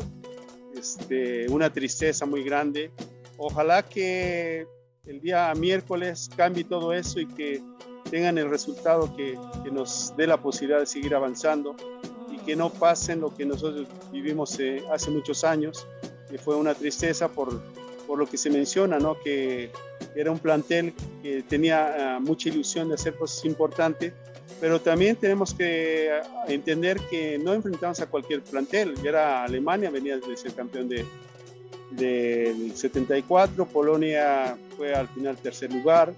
este, 0.76 1.50
una 1.50 1.72
tristeza 1.72 2.26
muy 2.26 2.44
grande 2.44 2.92
Ojalá 3.38 3.84
que 3.84 4.68
el 5.06 5.22
día 5.22 5.54
miércoles 5.56 6.30
cambie 6.36 6.64
todo 6.64 6.92
eso 6.92 7.20
y 7.20 7.28
que 7.28 7.62
tengan 8.10 8.38
el 8.38 8.50
resultado 8.50 9.16
que, 9.16 9.38
que 9.64 9.72
nos 9.72 10.14
dé 10.16 10.28
la 10.28 10.38
posibilidad 10.38 10.80
de 10.80 10.86
seguir 10.86 11.16
avanzando 11.16 11.76
y 12.32 12.38
que 12.40 12.56
no 12.56 12.70
pasen 12.70 13.22
lo 13.22 13.34
que 13.34 13.46
nosotros 13.46 13.88
vivimos 14.12 14.60
eh, 14.60 14.84
hace 14.92 15.12
muchos 15.12 15.44
años, 15.44 15.88
que 16.30 16.38
fue 16.38 16.56
una 16.56 16.74
tristeza 16.74 17.30
por, 17.30 17.62
por 18.06 18.18
lo 18.18 18.26
que 18.26 18.38
se 18.38 18.50
menciona, 18.50 19.00
¿no? 19.00 19.20
que 19.20 19.72
era 20.16 20.32
un 20.32 20.40
plantel 20.40 20.94
que 21.22 21.44
tenía 21.44 22.16
ah, 22.16 22.20
mucha 22.20 22.50
ilusión 22.50 22.88
de 22.88 22.96
hacer 22.96 23.16
cosas 23.16 23.44
importantes, 23.46 24.14
pero 24.60 24.82
también 24.82 25.16
tenemos 25.16 25.54
que 25.54 26.10
ah, 26.12 26.46
entender 26.48 27.00
que 27.10 27.38
no 27.38 27.54
enfrentamos 27.54 28.00
a 28.00 28.08
cualquier 28.08 28.42
plantel, 28.42 28.96
ya 29.04 29.10
era 29.10 29.44
Alemania, 29.44 29.90
venía 29.90 30.18
de 30.18 30.38
ser 30.38 30.54
campeón 30.54 30.90
de, 30.90 31.06
del 31.92 32.76
74, 32.76 33.66
Polonia 33.66 34.58
fue 34.76 34.94
al 34.94 35.08
final 35.10 35.38
tercer 35.38 35.72
lugar, 35.74 36.14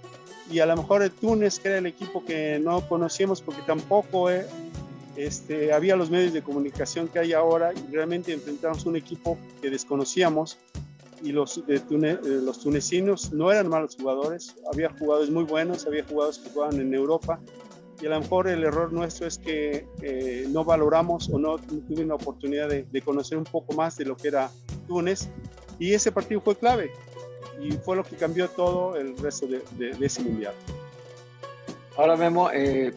y 0.50 0.58
a 0.58 0.66
lo 0.66 0.76
mejor 0.76 1.02
el 1.02 1.12
Túnez, 1.12 1.60
que 1.60 1.68
era 1.68 1.78
el 1.78 1.86
equipo 1.86 2.24
que 2.24 2.58
no 2.58 2.86
conocíamos 2.88 3.40
porque 3.40 3.62
tampoco 3.62 4.30
eh, 4.30 4.46
este, 5.16 5.72
había 5.72 5.96
los 5.96 6.10
medios 6.10 6.32
de 6.32 6.42
comunicación 6.42 7.08
que 7.08 7.20
hay 7.20 7.32
ahora, 7.32 7.72
y 7.72 7.94
realmente 7.94 8.32
enfrentamos 8.32 8.84
un 8.86 8.96
equipo 8.96 9.38
que 9.62 9.70
desconocíamos, 9.70 10.58
y 11.22 11.32
los, 11.32 11.64
de 11.66 11.76
eh, 11.76 12.18
los 12.22 12.60
tunecinos 12.60 13.32
no 13.32 13.52
eran 13.52 13.68
malos 13.68 13.96
jugadores, 13.96 14.56
había 14.72 14.90
jugadores 14.98 15.30
muy 15.30 15.44
buenos, 15.44 15.86
había 15.86 16.04
jugadores 16.04 16.38
que 16.38 16.50
jugaban 16.50 16.80
en 16.80 16.94
Europa, 16.94 17.40
y 18.00 18.06
a 18.06 18.10
lo 18.10 18.20
mejor 18.20 18.48
el 18.48 18.64
error 18.64 18.92
nuestro 18.92 19.26
es 19.26 19.38
que 19.38 19.86
eh, 20.00 20.46
no 20.48 20.64
valoramos 20.64 21.28
o 21.28 21.38
no 21.38 21.58
tuvimos 21.58 22.06
la 22.06 22.14
oportunidad 22.14 22.68
de, 22.68 22.84
de, 22.90 23.02
conocer 23.02 23.36
un 23.36 23.44
poco 23.44 23.74
más 23.74 23.96
de 23.98 24.06
lo 24.06 24.16
que 24.16 24.28
era 24.28 24.50
Túnez 24.88 25.28
y 25.78 25.92
ese 25.92 26.10
partido 26.10 26.40
fue 26.40 26.56
clave 26.56 26.92
y 27.60 27.72
fue 27.72 27.96
lo 27.96 28.04
que 28.04 28.16
cambió 28.16 28.48
todo 28.48 28.96
el 28.96 29.16
resto 29.18 29.46
de, 29.46 29.96
ese 30.00 30.22
mundial. 30.22 30.54
Ahora 31.96 32.16
Memo, 32.16 32.50
eh, 32.52 32.94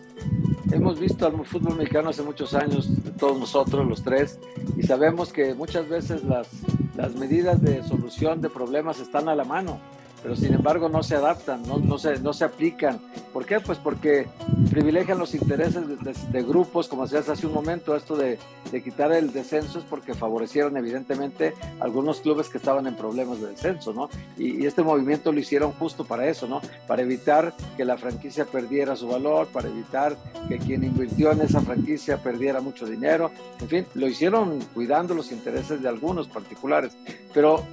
hemos 0.72 1.00
visto 1.00 1.26
al 1.26 1.46
fútbol 1.46 1.76
mexicano 1.78 2.10
hace 2.10 2.24
muchos 2.24 2.54
años, 2.54 2.90
todos 3.18 3.38
nosotros, 3.38 3.88
los 3.88 4.04
tres, 4.04 4.40
y 4.78 4.84
sabemos 4.84 5.34
que 5.34 5.54
muchas 5.54 5.90
veces 5.90 6.24
las, 6.24 6.48
las 6.96 7.16
medidas 7.16 7.62
de 7.62 7.84
solución 7.84 8.42
de 8.42 8.50
problemas 8.50 9.00
están 9.00 9.28
a 9.30 9.36
la 9.36 9.44
mano 9.44 9.80
pero 10.24 10.38
sin 10.38 10.54
embargo 10.54 10.88
no 10.88 11.04
se 11.04 11.16
adaptan, 11.16 11.62
no, 11.68 11.78
no, 11.78 12.00
se, 12.00 12.18
no 12.22 12.32
se 12.32 12.46
aplican. 12.46 13.00
¿Por 13.34 13.46
qué? 13.46 13.60
Pues 13.60 13.78
porque 13.78 14.28
privilegian 14.74 15.20
los 15.20 15.36
intereses 15.36 15.84
de, 16.32 16.42
grupos, 16.42 16.88
como 16.88 17.06
se 17.06 17.20
hace 17.20 17.46
un 17.46 17.54
momento, 17.54 17.96
esto 17.96 18.16
de, 18.16 18.40
quitar 18.84 19.12
el 19.12 19.32
descenso 19.32 19.78
es 19.78 19.86
porque 19.86 20.16
favorecieron 20.16 20.76
evidentemente 20.78 21.54
algunos 21.80 22.22
clubes 22.22 22.50
que 22.50 22.58
estaban 22.58 22.88
en 22.88 22.96
problemas 22.96 23.40
de 23.40 23.50
descenso, 23.50 23.94
¿no? 23.94 24.10
Y, 24.36 24.66
este 24.66 24.82
movimiento 24.82 25.32
lo 25.32 25.40
hicieron 25.40 25.74
justo 25.74 26.06
para 26.06 26.28
eso, 26.28 26.48
¿no? 26.48 26.60
Para 26.88 27.04
evitar 27.04 27.54
que 27.78 27.86
la 27.86 27.98
franquicia 27.98 28.46
perdiera 28.46 28.96
su 28.96 29.08
valor, 29.08 29.48
para 29.48 29.68
evitar 29.68 30.18
que 30.50 30.58
quien 30.58 30.84
invirtió 30.84 31.32
en 31.32 31.42
esa 31.42 31.62
franquicia 31.62 32.18
perdiera 32.18 32.60
mucho 32.60 32.88
dinero, 32.88 33.30
en 33.62 33.68
fin, 33.68 33.86
lo 33.94 34.08
hicieron 34.08 34.60
cuidando 34.74 35.14
los 35.14 35.32
intereses 35.32 35.84
de 35.84 35.88
algunos 35.88 36.28
particulares, 36.28 36.94
pero 37.32 37.64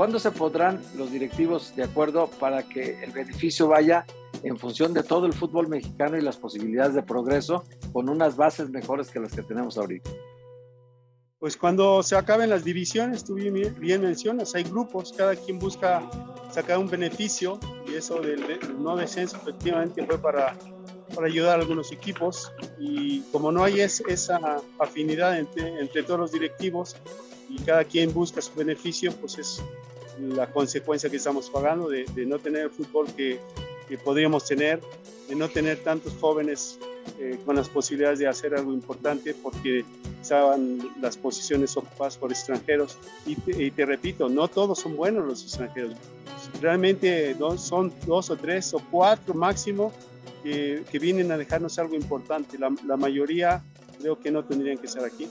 ¿Cuándo 0.00 0.18
se 0.18 0.30
podrán 0.30 0.80
los 0.96 1.12
directivos 1.12 1.76
de 1.76 1.84
acuerdo 1.84 2.30
para 2.40 2.62
que 2.62 3.04
el 3.04 3.10
beneficio 3.10 3.68
vaya 3.68 4.06
en 4.42 4.56
función 4.56 4.94
de 4.94 5.02
todo 5.02 5.26
el 5.26 5.34
fútbol 5.34 5.68
mexicano 5.68 6.16
y 6.16 6.22
las 6.22 6.38
posibilidades 6.38 6.94
de 6.94 7.02
progreso 7.02 7.64
con 7.92 8.08
unas 8.08 8.34
bases 8.34 8.70
mejores 8.70 9.10
que 9.10 9.20
las 9.20 9.32
que 9.32 9.42
tenemos 9.42 9.76
ahorita? 9.76 10.10
Pues 11.38 11.58
cuando 11.58 12.02
se 12.02 12.16
acaben 12.16 12.48
las 12.48 12.64
divisiones, 12.64 13.24
tú 13.24 13.34
bien, 13.34 14.00
mencionas, 14.00 14.54
hay 14.54 14.62
grupos, 14.62 15.12
cada 15.12 15.36
quien 15.36 15.58
busca 15.58 16.08
sacar 16.50 16.78
un 16.78 16.88
beneficio 16.88 17.60
y 17.86 17.92
eso 17.92 18.22
del, 18.22 18.58
no 18.78 18.96
descenso 18.96 19.36
efectivamente 19.36 20.06
fue 20.06 20.16
para, 20.16 20.56
para 21.14 21.26
ayudar 21.26 21.58
a 21.58 21.60
algunos 21.60 21.92
equipos 21.92 22.50
y 22.78 23.20
como 23.32 23.52
no 23.52 23.62
hay 23.62 23.82
esa 23.82 24.40
afinidad 24.78 25.38
entre, 25.38 25.78
entre 25.78 26.02
todos 26.04 26.20
los 26.20 26.32
directivos 26.32 26.96
y 27.50 27.58
cada 27.64 27.84
quien 27.84 28.14
busca 28.14 28.40
su 28.40 28.54
beneficio, 28.54 29.12
pues 29.12 29.36
es 29.36 29.62
la 30.20 30.46
consecuencia 30.50 31.10
que 31.10 31.16
estamos 31.16 31.50
pagando 31.50 31.88
de, 31.88 32.04
no 32.26 32.38
tener 32.38 32.62
el 32.64 32.70
fútbol 32.70 33.06
que, 33.14 33.40
que, 33.88 33.98
podríamos 33.98 34.44
tener, 34.44 34.80
de 35.28 35.34
no 35.34 35.48
tener 35.48 35.78
tantos 35.78 36.12
jóvenes 36.20 36.78
eh, 37.18 37.38
con 37.44 37.56
las 37.56 37.68
posibilidades 37.68 38.18
de 38.18 38.28
hacer 38.28 38.54
algo 38.54 38.72
importante 38.72 39.34
porque 39.34 39.84
estaban 40.20 40.78
las 41.00 41.16
posiciones 41.16 41.76
ocupadas 41.76 42.16
por 42.16 42.30
extranjeros. 42.30 42.98
Y 43.26 43.70
te, 43.70 43.86
repito, 43.86 44.28
no 44.28 44.48
todos 44.48 44.78
son 44.78 44.96
buenos 44.96 45.26
los 45.26 45.42
extranjeros. 45.42 45.94
Realmente 46.60 47.36
son 47.58 47.92
dos 48.06 48.30
o 48.30 48.36
tres 48.36 48.74
o 48.74 48.82
cuatro 48.90 49.34
máximo 49.34 49.92
que, 50.42 50.82
que 50.90 50.98
vienen 50.98 51.32
a 51.32 51.38
dejarnos 51.38 51.78
algo 51.78 51.94
importante. 51.94 52.58
La, 52.58 52.72
la 52.86 52.96
mayoría 52.96 53.62
creo 54.00 54.18
que 54.18 54.30
no 54.30 54.44
tendrían 54.44 54.78
que 54.78 54.86
estar 54.86 55.04
aquí. 55.04 55.28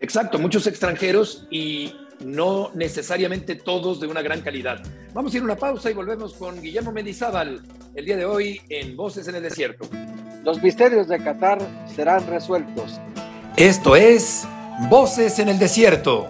Exacto, 0.00 0.38
muchos 0.38 0.66
extranjeros 0.66 1.46
y 1.50 1.92
no 2.24 2.70
necesariamente 2.74 3.56
todos 3.56 4.00
de 4.00 4.06
una 4.06 4.22
gran 4.22 4.40
calidad. 4.40 4.82
Vamos 5.12 5.32
a 5.32 5.36
ir 5.36 5.42
a 5.42 5.44
una 5.44 5.56
pausa 5.56 5.90
y 5.90 5.94
volvemos 5.94 6.34
con 6.34 6.60
Guillermo 6.60 6.92
Mendizábal 6.92 7.62
el 7.94 8.04
día 8.04 8.16
de 8.16 8.24
hoy 8.24 8.60
en 8.68 8.96
Voces 8.96 9.28
en 9.28 9.36
el 9.36 9.42
Desierto. 9.42 9.88
Los 10.44 10.62
misterios 10.62 11.08
de 11.08 11.18
Qatar 11.18 11.58
serán 11.94 12.26
resueltos. 12.26 13.00
Esto 13.56 13.96
es 13.96 14.46
Voces 14.88 15.38
en 15.38 15.48
el 15.48 15.58
Desierto. 15.58 16.26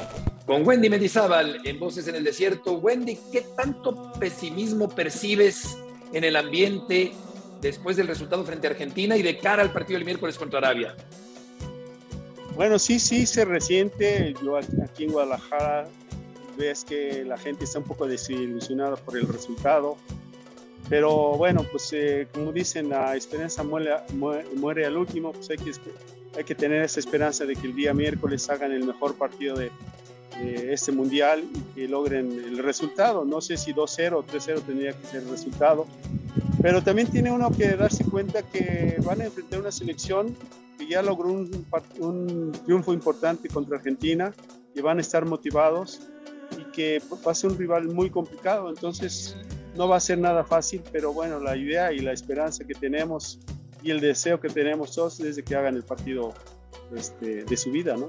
Con 0.47 0.67
Wendy 0.67 0.89
Mendizábal 0.89 1.61
en 1.65 1.79
Voces 1.81 2.07
en 2.09 2.15
el 2.15 2.25
Desierto. 2.25 2.75
Wendy, 2.75 3.19
¿qué 3.33 3.45
tanto 3.57 4.13
pesimismo 4.13 4.89
percibes 4.89 5.77
en 6.13 6.23
el 6.23 6.37
ambiente 6.37 7.13
después 7.61 7.97
del 7.97 8.07
resultado 8.07 8.45
frente 8.45 8.69
a 8.69 8.71
Argentina 8.71 9.17
y 9.17 9.23
de 9.23 9.39
cara 9.39 9.63
al 9.63 9.73
partido 9.73 9.99
del 9.99 10.05
miércoles 10.05 10.39
contra 10.39 10.59
Arabia? 10.59 10.95
Bueno, 12.57 12.79
sí, 12.79 12.99
sí, 12.99 13.27
se 13.27 13.45
resiente. 13.45 14.35
Yo 14.43 14.57
aquí 14.57 15.05
en 15.05 15.13
Guadalajara 15.13 15.87
ves 16.57 16.85
que 16.85 17.23
la 17.23 17.37
gente 17.37 17.65
está 17.65 17.81
un 17.81 17.85
poco 17.85 18.07
desilusionada 18.07 18.97
por 18.97 19.19
el 19.19 19.29
resultado. 19.29 19.99
Pero 20.89 21.37
bueno, 21.37 21.67
pues 21.71 21.93
eh, 21.93 22.29
como 22.33 22.53
dicen, 22.53 22.89
la 22.89 23.15
esperanza 23.15 23.63
muere, 23.63 23.97
muere, 24.55 24.87
al 24.87 24.97
último, 24.97 25.33
pues 25.33 25.51
hay 25.51 25.59
que, 25.59 25.73
hay 26.35 26.45
que 26.45 26.55
tener 26.55 26.83
esa 26.83 26.99
esperanza 26.99 27.45
de 27.45 27.57
que 27.57 27.67
el 27.67 27.75
día 27.75 27.93
miércoles 27.93 28.49
hagan 28.49 28.73
el 28.73 28.85
mejor 28.85 29.17
partido 29.17 29.57
de, 29.57 29.71
de 30.41 30.73
este 30.73 30.93
mundial 30.93 31.45
y 31.53 31.61
que 31.75 31.89
logren 31.89 32.33
el 32.33 32.57
resultado. 32.57 33.27
No 33.27 33.43
sé 33.43 33.59
si 33.59 33.75
2-0 33.75 34.13
o 34.15 34.25
3-0 34.25 34.63
tendría 34.63 34.93
que 34.95 35.07
ser 35.07 35.25
el 35.25 35.29
resultado, 35.29 35.87
pero 36.67 36.83
también 36.83 37.07
tiene 37.07 37.31
uno 37.31 37.49
que 37.53 37.77
darse 37.77 38.03
cuenta 38.03 38.43
que 38.43 38.97
van 39.05 39.21
a 39.21 39.27
enfrentar 39.27 39.61
una 39.61 39.71
selección 39.71 40.37
que 40.77 40.89
ya 40.89 41.01
logró 41.01 41.29
un, 41.29 41.65
un, 42.01 42.51
triunfo 42.65 42.93
importante 42.93 43.49
contra 43.49 43.77
Argentina, 43.77 44.35
que 44.75 44.83
van 44.83 44.99
a 44.99 45.01
estar 45.01 45.25
motivados 45.27 46.01
y 46.59 46.65
que 46.73 47.01
va 47.25 47.31
a 47.31 47.35
ser 47.37 47.53
un 47.53 47.59
rival 47.59 47.87
muy 47.87 48.11
complicado. 48.11 48.69
Entonces, 48.69 49.37
no 49.77 49.87
va 49.87 49.99
a 49.99 50.01
ser 50.01 50.19
nada 50.19 50.43
fácil, 50.43 50.83
pero 50.91 51.13
bueno, 51.13 51.39
la 51.39 51.57
idea 51.57 51.93
y 51.93 52.01
la 52.01 52.11
esperanza 52.11 52.65
que 52.65 52.75
tenemos 52.75 53.39
y 53.81 53.93
el 53.93 54.01
deseo 54.01 54.41
que 54.41 54.49
tenemos 54.49 54.93
todos 54.93 55.21
es 55.21 55.37
de 55.37 55.45
que 55.45 55.55
hagan 55.55 55.77
el 55.77 55.85
partido 55.85 56.35
este, 56.97 57.45
de 57.45 57.57
su 57.57 57.71
vida, 57.71 57.97
¿no? 57.97 58.09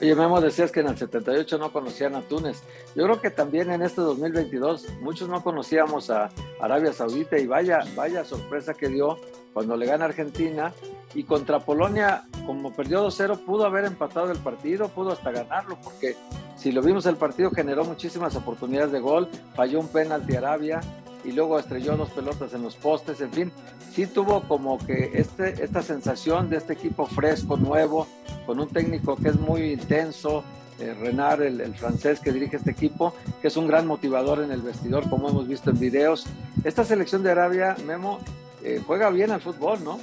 Oye, 0.00 0.14
Memo, 0.14 0.40
decías 0.40 0.70
que 0.70 0.78
en 0.78 0.86
el 0.86 0.96
78 0.96 1.58
no 1.58 1.72
conocían 1.72 2.14
a 2.14 2.22
Túnez. 2.22 2.62
Yo 2.94 3.02
creo 3.02 3.20
que 3.20 3.30
también 3.30 3.72
en 3.72 3.82
este 3.82 4.00
2022 4.00 4.86
muchos 5.00 5.28
no 5.28 5.42
conocíamos 5.42 6.08
a 6.10 6.30
Arabia 6.60 6.92
Saudita 6.92 7.36
y 7.36 7.48
vaya, 7.48 7.80
vaya 7.96 8.24
sorpresa 8.24 8.74
que 8.74 8.88
dio 8.88 9.18
cuando 9.52 9.76
le 9.76 9.86
gana 9.86 10.04
Argentina 10.04 10.72
y 11.14 11.24
contra 11.24 11.58
Polonia, 11.58 12.28
como 12.46 12.72
perdió 12.72 13.04
2-0, 13.08 13.44
pudo 13.44 13.66
haber 13.66 13.86
empatado 13.86 14.30
el 14.30 14.38
partido, 14.38 14.88
pudo 14.88 15.10
hasta 15.10 15.32
ganarlo, 15.32 15.76
porque 15.82 16.14
si 16.56 16.70
lo 16.70 16.80
vimos 16.80 17.06
el 17.06 17.16
partido 17.16 17.50
generó 17.50 17.84
muchísimas 17.84 18.36
oportunidades 18.36 18.92
de 18.92 19.00
gol, 19.00 19.28
falló 19.56 19.80
un 19.80 19.88
penalti 19.88 20.36
Arabia 20.36 20.80
y 21.24 21.32
luego 21.32 21.58
estrelló 21.58 21.96
dos 21.96 22.10
pelotas 22.10 22.54
en 22.54 22.62
los 22.62 22.76
postes, 22.76 23.20
en 23.20 23.32
fin, 23.32 23.52
sí 23.98 24.06
tuvo 24.06 24.42
como 24.42 24.78
que 24.78 25.10
este, 25.14 25.60
esta 25.60 25.82
sensación 25.82 26.48
de 26.48 26.58
este 26.58 26.74
equipo 26.74 27.04
fresco, 27.04 27.56
nuevo, 27.56 28.06
con 28.46 28.60
un 28.60 28.68
técnico 28.68 29.16
que 29.16 29.30
es 29.30 29.34
muy 29.34 29.72
intenso, 29.72 30.44
eh, 30.78 30.94
Renard, 30.94 31.42
el, 31.42 31.74
francés 31.74 32.20
que 32.20 32.30
dirige 32.30 32.58
este 32.58 32.70
equipo, 32.70 33.12
que 33.42 33.48
es 33.48 33.56
un 33.56 33.66
gran 33.66 33.88
motivador 33.88 34.44
en 34.44 34.52
el 34.52 34.62
vestidor, 34.62 35.10
como 35.10 35.28
hemos 35.28 35.48
visto 35.48 35.70
en 35.70 35.80
videos. 35.80 36.26
Esta 36.62 36.84
selección 36.84 37.24
de 37.24 37.32
Arabia, 37.32 37.76
Memo, 37.88 38.20
eh, 38.62 38.80
juega 38.86 39.10
bien 39.10 39.32
al 39.32 39.40
fútbol, 39.40 39.82
¿no? 39.82 39.98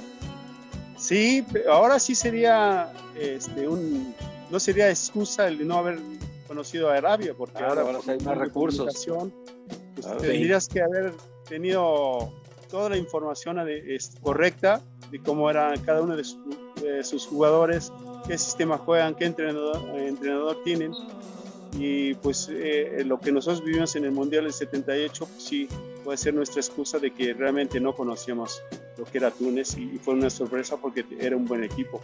Sí, 0.98 1.46
ahora 1.66 1.98
sí 1.98 2.14
sería 2.14 2.92
este, 3.18 3.66
un, 3.66 4.14
no 4.50 4.60
sería 4.60 4.90
excusa 4.90 5.48
el 5.48 5.66
no 5.66 5.78
haber 5.78 6.00
conocido 6.46 6.90
a 6.90 6.96
Arabia, 6.96 7.32
porque 7.34 7.64
ahora, 7.64 7.82
hay 8.06 8.18
más 8.18 8.36
recursos. 8.36 9.06
Pues, 9.94 10.18
tendrías 10.18 10.68
que 10.68 10.82
haber 10.82 11.14
tenido 11.48 12.30
toda 12.68 12.90
la 12.90 12.96
información 12.96 13.58
correcta 14.22 14.82
de 15.10 15.20
cómo 15.20 15.50
era 15.50 15.74
cada 15.84 16.02
uno 16.02 16.16
de, 16.16 16.24
sus 17.04 17.26
jugadores, 17.26 17.92
qué 18.26 18.36
sistema 18.36 18.78
juegan, 18.78 19.14
qué 19.14 19.24
entrenador, 19.24 19.82
entrenador 19.98 20.62
tienen. 20.64 20.92
Y 21.78 22.14
pues 22.14 22.48
eh, 22.50 23.02
lo 23.04 23.18
que 23.20 23.32
nosotros 23.32 23.62
vivimos 23.62 23.96
en 23.96 24.04
el 24.04 24.12
Mundial 24.12 24.44
del 24.44 24.52
78, 24.52 25.26
pues 25.26 25.42
sí, 25.42 25.68
puede 26.04 26.16
ser 26.16 26.32
nuestra 26.34 26.60
excusa 26.60 26.98
de 26.98 27.12
que 27.12 27.34
realmente 27.34 27.80
no 27.80 27.94
conocíamos 27.94 28.62
lo 28.96 29.04
que 29.04 29.18
era 29.18 29.30
Túnez 29.30 29.76
y 29.76 29.98
fue 29.98 30.14
una 30.14 30.30
sorpresa 30.30 30.76
porque 30.76 31.04
era 31.20 31.36
un 31.36 31.44
buen 31.44 31.64
equipo. 31.64 32.00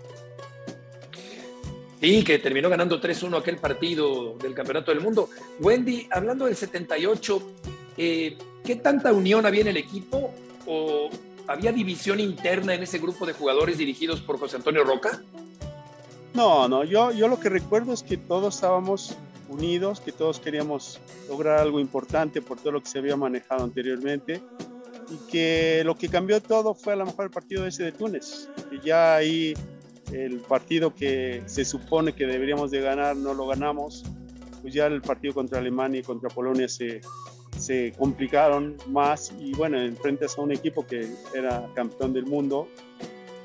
Sí, 2.02 2.25
que 2.25 2.40
terminó 2.40 2.69
ganando 2.69 3.00
3-1 3.00 3.38
aquel 3.38 3.59
partido 3.59 4.37
del 4.37 4.54
Campeonato 4.54 4.90
del 4.90 5.00
Mundo. 5.00 5.31
Wendy, 5.61 6.09
hablando 6.11 6.47
del 6.47 6.57
78, 6.57 7.42
eh, 7.97 8.37
¿qué 8.64 8.75
tanta 8.75 9.12
unión 9.12 9.47
había 9.47 9.61
en 9.61 9.69
el 9.69 9.76
equipo 9.76 10.35
o 10.72 11.10
había 11.46 11.72
división 11.72 12.20
interna 12.20 12.74
en 12.74 12.82
ese 12.82 12.98
grupo 12.98 13.26
de 13.26 13.32
jugadores 13.32 13.78
dirigidos 13.78 14.20
por 14.20 14.38
José 14.38 14.56
Antonio 14.56 14.84
Roca? 14.84 15.22
No, 16.34 16.68
no, 16.68 16.84
yo, 16.84 17.12
yo 17.12 17.28
lo 17.28 17.38
que 17.38 17.48
recuerdo 17.48 17.92
es 17.92 18.02
que 18.02 18.16
todos 18.16 18.54
estábamos 18.54 19.14
unidos, 19.48 20.00
que 20.00 20.12
todos 20.12 20.40
queríamos 20.40 20.98
lograr 21.28 21.58
algo 21.58 21.78
importante 21.78 22.40
por 22.40 22.58
todo 22.58 22.72
lo 22.72 22.80
que 22.80 22.88
se 22.88 22.98
había 22.98 23.16
manejado 23.16 23.64
anteriormente 23.64 24.40
y 25.10 25.30
que 25.30 25.82
lo 25.84 25.94
que 25.94 26.08
cambió 26.08 26.40
todo 26.40 26.74
fue 26.74 26.94
a 26.94 26.96
lo 26.96 27.04
mejor 27.04 27.26
el 27.26 27.30
partido 27.30 27.66
ese 27.66 27.84
de 27.84 27.92
Túnez, 27.92 28.48
y 28.70 28.80
ya 28.80 29.16
ahí 29.16 29.52
el 30.10 30.38
partido 30.38 30.94
que 30.94 31.42
se 31.46 31.66
supone 31.66 32.14
que 32.14 32.26
deberíamos 32.26 32.70
de 32.70 32.80
ganar 32.80 33.14
no 33.16 33.34
lo 33.34 33.46
ganamos, 33.46 34.04
pues 34.62 34.72
ya 34.72 34.86
el 34.86 35.02
partido 35.02 35.34
contra 35.34 35.58
Alemania 35.58 36.00
y 36.00 36.02
contra 36.02 36.30
Polonia 36.30 36.66
se, 36.68 37.02
se 37.62 37.92
complicaron 37.97 38.76
más 38.88 39.33
y 39.38 39.54
bueno, 39.54 39.81
enfrentas 39.81 40.37
a 40.37 40.42
un 40.42 40.52
equipo 40.52 40.85
que 40.87 41.09
era 41.35 41.69
campeón 41.75 42.12
del 42.12 42.26
mundo 42.26 42.69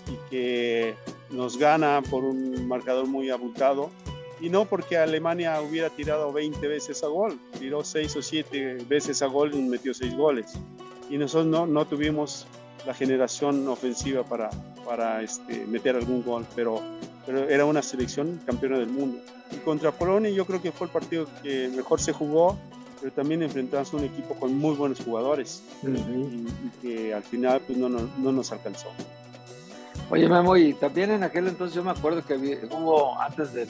y 0.08 0.30
que 0.30 0.96
nos 1.30 1.58
gana 1.58 2.02
por 2.10 2.24
un 2.24 2.68
marcador 2.68 3.08
muy 3.08 3.30
abultado. 3.30 3.92
Y 4.40 4.50
no 4.50 4.66
porque 4.66 4.98
Alemania 4.98 5.60
hubiera 5.62 5.90
tirado 5.90 6.32
20 6.32 6.68
veces 6.68 7.04
a 7.04 7.08
gol, 7.08 7.40
tiró 7.60 7.84
6 7.84 8.16
o 8.18 8.22
7 8.22 8.86
veces 8.88 9.22
a 9.22 9.28
gol 9.28 9.54
y 9.54 9.62
metió 9.62 9.94
6 9.94 10.16
goles. 10.16 10.54
Y 11.10 11.18
nosotros 11.18 11.48
no, 11.48 11.66
no 11.66 11.86
tuvimos 11.86 12.46
la 12.86 12.94
generación 12.94 13.68
ofensiva 13.68 14.24
para, 14.24 14.50
para 14.86 15.22
este, 15.22 15.66
meter 15.66 15.96
algún 15.96 16.24
gol, 16.24 16.46
pero, 16.56 16.82
pero 17.26 17.50
era 17.50 17.66
una 17.66 17.82
selección 17.82 18.40
campeona 18.46 18.78
del 18.78 18.90
mundo. 18.90 19.20
Y 19.52 19.58
contra 19.58 19.92
Polonia 19.92 20.30
yo 20.30 20.46
creo 20.46 20.62
que 20.62 20.72
fue 20.72 20.88
el 20.88 20.94
partido 20.94 21.28
que 21.42 21.70
mejor 21.76 22.00
se 22.00 22.14
jugó, 22.14 22.58
pero 23.08 23.16
también 23.16 23.42
enfrentamos 23.42 23.94
a 23.94 23.98
un 23.98 24.04
equipo 24.04 24.36
con 24.36 24.54
muy 24.58 24.76
buenos 24.76 25.00
jugadores 25.00 25.64
y, 25.82 26.82
que 26.82 27.14
al 27.14 27.24
final 27.24 27.62
pues, 27.66 27.78
no, 27.78 27.88
no, 27.88 28.02
no, 28.18 28.34
nos 28.34 28.52
alcanzó. 28.52 28.90
Oye, 30.10 30.28
Memo, 30.28 30.58
y 30.58 30.74
también 30.74 31.12
en 31.12 31.24
aquel 31.24 31.48
entonces 31.48 31.74
yo 31.74 31.86
me 31.86 31.92
acuerdo 31.92 32.26
que 32.26 32.36
hubo 32.70 33.18
antes 33.22 33.54
del, 33.54 33.70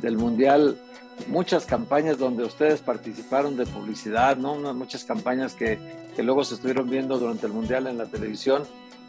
del 0.00 0.16
Mundial 0.16 0.78
muchas 1.28 1.66
campañas 1.66 2.16
donde 2.16 2.42
ustedes 2.42 2.80
participaron 2.80 3.54
de 3.58 3.66
publicidad, 3.66 4.38
¿no? 4.38 4.54
Muchas 4.72 5.04
campañas 5.04 5.54
que, 5.54 5.78
que 6.16 6.22
luego 6.22 6.42
se 6.42 6.54
estuvieron 6.54 6.88
viendo 6.88 7.18
durante 7.18 7.44
el 7.44 7.52
Mundial 7.52 7.86
en 7.86 7.98
la 7.98 8.06
televisión 8.06 8.62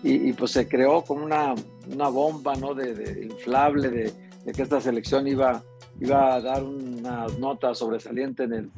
y, 0.04 0.34
pues 0.34 0.51
se 0.51 0.68
creó 0.68 1.04
como 1.04 1.24
una, 1.24 1.56
una 1.90 2.10
bomba, 2.10 2.56
¿no? 2.56 2.74
De, 2.74 3.24
inflable 3.24 3.90
de, 3.90 4.13
de, 4.44 4.51
que 4.51 4.63
esta 4.63 4.82
selección 4.82 5.30
iba, 5.30 5.63
iba 6.01 6.34
a 6.34 6.42
dar 6.42 6.62
una 6.62 7.28
nota 7.40 7.74
sobresaliente 7.74 8.44
en 8.44 8.54
el 8.54 8.72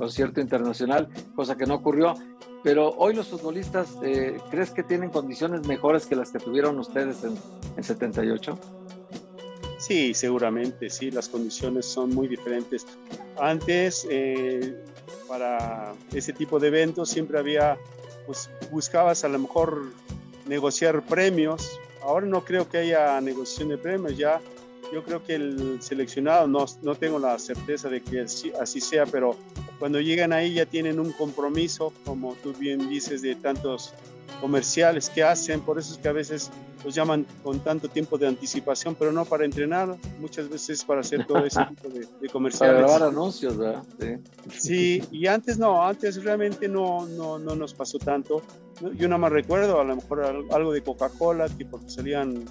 concierto 0.00 0.40
internacional, 0.40 1.08
cosa 1.36 1.56
que 1.56 1.66
no 1.66 1.74
ocurrió. 1.74 2.14
Pero 2.64 2.90
hoy 2.96 3.14
los 3.14 3.28
futbolistas, 3.28 3.96
eh, 4.02 4.38
¿crees 4.50 4.70
que 4.70 4.82
tienen 4.82 5.10
condiciones 5.10 5.66
mejores 5.66 6.06
que 6.06 6.16
las 6.16 6.30
que 6.30 6.38
tuvieron 6.38 6.78
ustedes 6.78 7.22
en, 7.22 7.34
en 7.76 7.84
78? 7.84 8.58
Sí, 9.78 10.14
seguramente, 10.14 10.88
sí, 10.90 11.10
las 11.10 11.28
condiciones 11.28 11.86
son 11.86 12.14
muy 12.14 12.28
diferentes. 12.28 12.86
Antes, 13.38 14.06
eh, 14.10 14.74
para 15.28 15.94
ese 16.12 16.32
tipo 16.32 16.58
de 16.58 16.68
eventos 16.68 17.10
siempre 17.10 17.38
había, 17.38 17.78
pues 18.26 18.50
buscabas 18.70 19.24
a 19.24 19.28
lo 19.28 19.38
mejor 19.38 19.92
negociar 20.46 21.02
premios. 21.06 21.78
Ahora 22.02 22.26
no 22.26 22.42
creo 22.44 22.68
que 22.68 22.78
haya 22.78 23.20
negociación 23.20 23.68
de 23.68 23.78
premios, 23.78 24.16
ya 24.16 24.40
yo 24.92 25.04
creo 25.04 25.22
que 25.22 25.34
el 25.34 25.80
seleccionado, 25.80 26.46
no, 26.46 26.64
no 26.82 26.94
tengo 26.94 27.18
la 27.18 27.38
certeza 27.38 27.88
de 27.88 28.02
que 28.02 28.22
así, 28.22 28.52
así, 28.60 28.80
sea, 28.80 29.06
pero 29.06 29.36
cuando 29.80 29.98
llegan 29.98 30.32
ahí 30.32 30.54
ya 30.54 30.66
tienen 30.66 31.00
un 31.00 31.10
compromiso, 31.10 31.92
como 32.04 32.34
tú 32.34 32.52
bien 32.52 32.90
dices, 32.90 33.22
de 33.22 33.34
tantos 33.34 33.94
comerciales 34.40 35.08
que 35.10 35.24
hacen, 35.24 35.62
por 35.62 35.78
eso 35.78 35.94
es 35.94 35.98
que 35.98 36.08
a 36.08 36.12
veces 36.12 36.50
los 36.84 36.94
llaman 36.94 37.26
con 37.42 37.60
tanto 37.60 37.88
tiempo 37.88 38.16
de 38.18 38.26
anticipación, 38.26 38.94
pero 38.94 39.10
no 39.10 39.24
para 39.24 39.44
entrenar, 39.44 39.96
muchas 40.18 40.48
veces 40.48 40.84
para 40.84 41.00
hacer 41.00 41.26
todo 41.26 41.44
ese 41.44 41.64
tipo 41.64 41.88
de, 41.88 42.28
comerciales. 42.28 42.74
Para 42.74 42.86
grabar 42.86 43.02
anuncios, 43.08 43.56
¿verdad? 43.56 43.82
Sí. 44.52 45.02
y 45.10 45.26
antes 45.26 45.58
no, 45.58 45.82
antes 45.82 46.22
realmente 46.22 46.68
no, 46.68 47.06
no, 47.06 47.38
no 47.38 47.56
nos 47.56 47.74
pasó 47.74 47.98
tanto. 47.98 48.42
Yo 48.96 49.08
nada 49.08 49.18
más 49.18 49.32
recuerdo 49.32 49.80
a 49.80 49.84
lo 49.84 49.96
mejor 49.96 50.46
algo 50.50 50.72
de 50.72 50.82
Coca-Cola, 50.82 51.48
que 51.56 51.64
porque 51.64 51.90
salían 51.90 52.44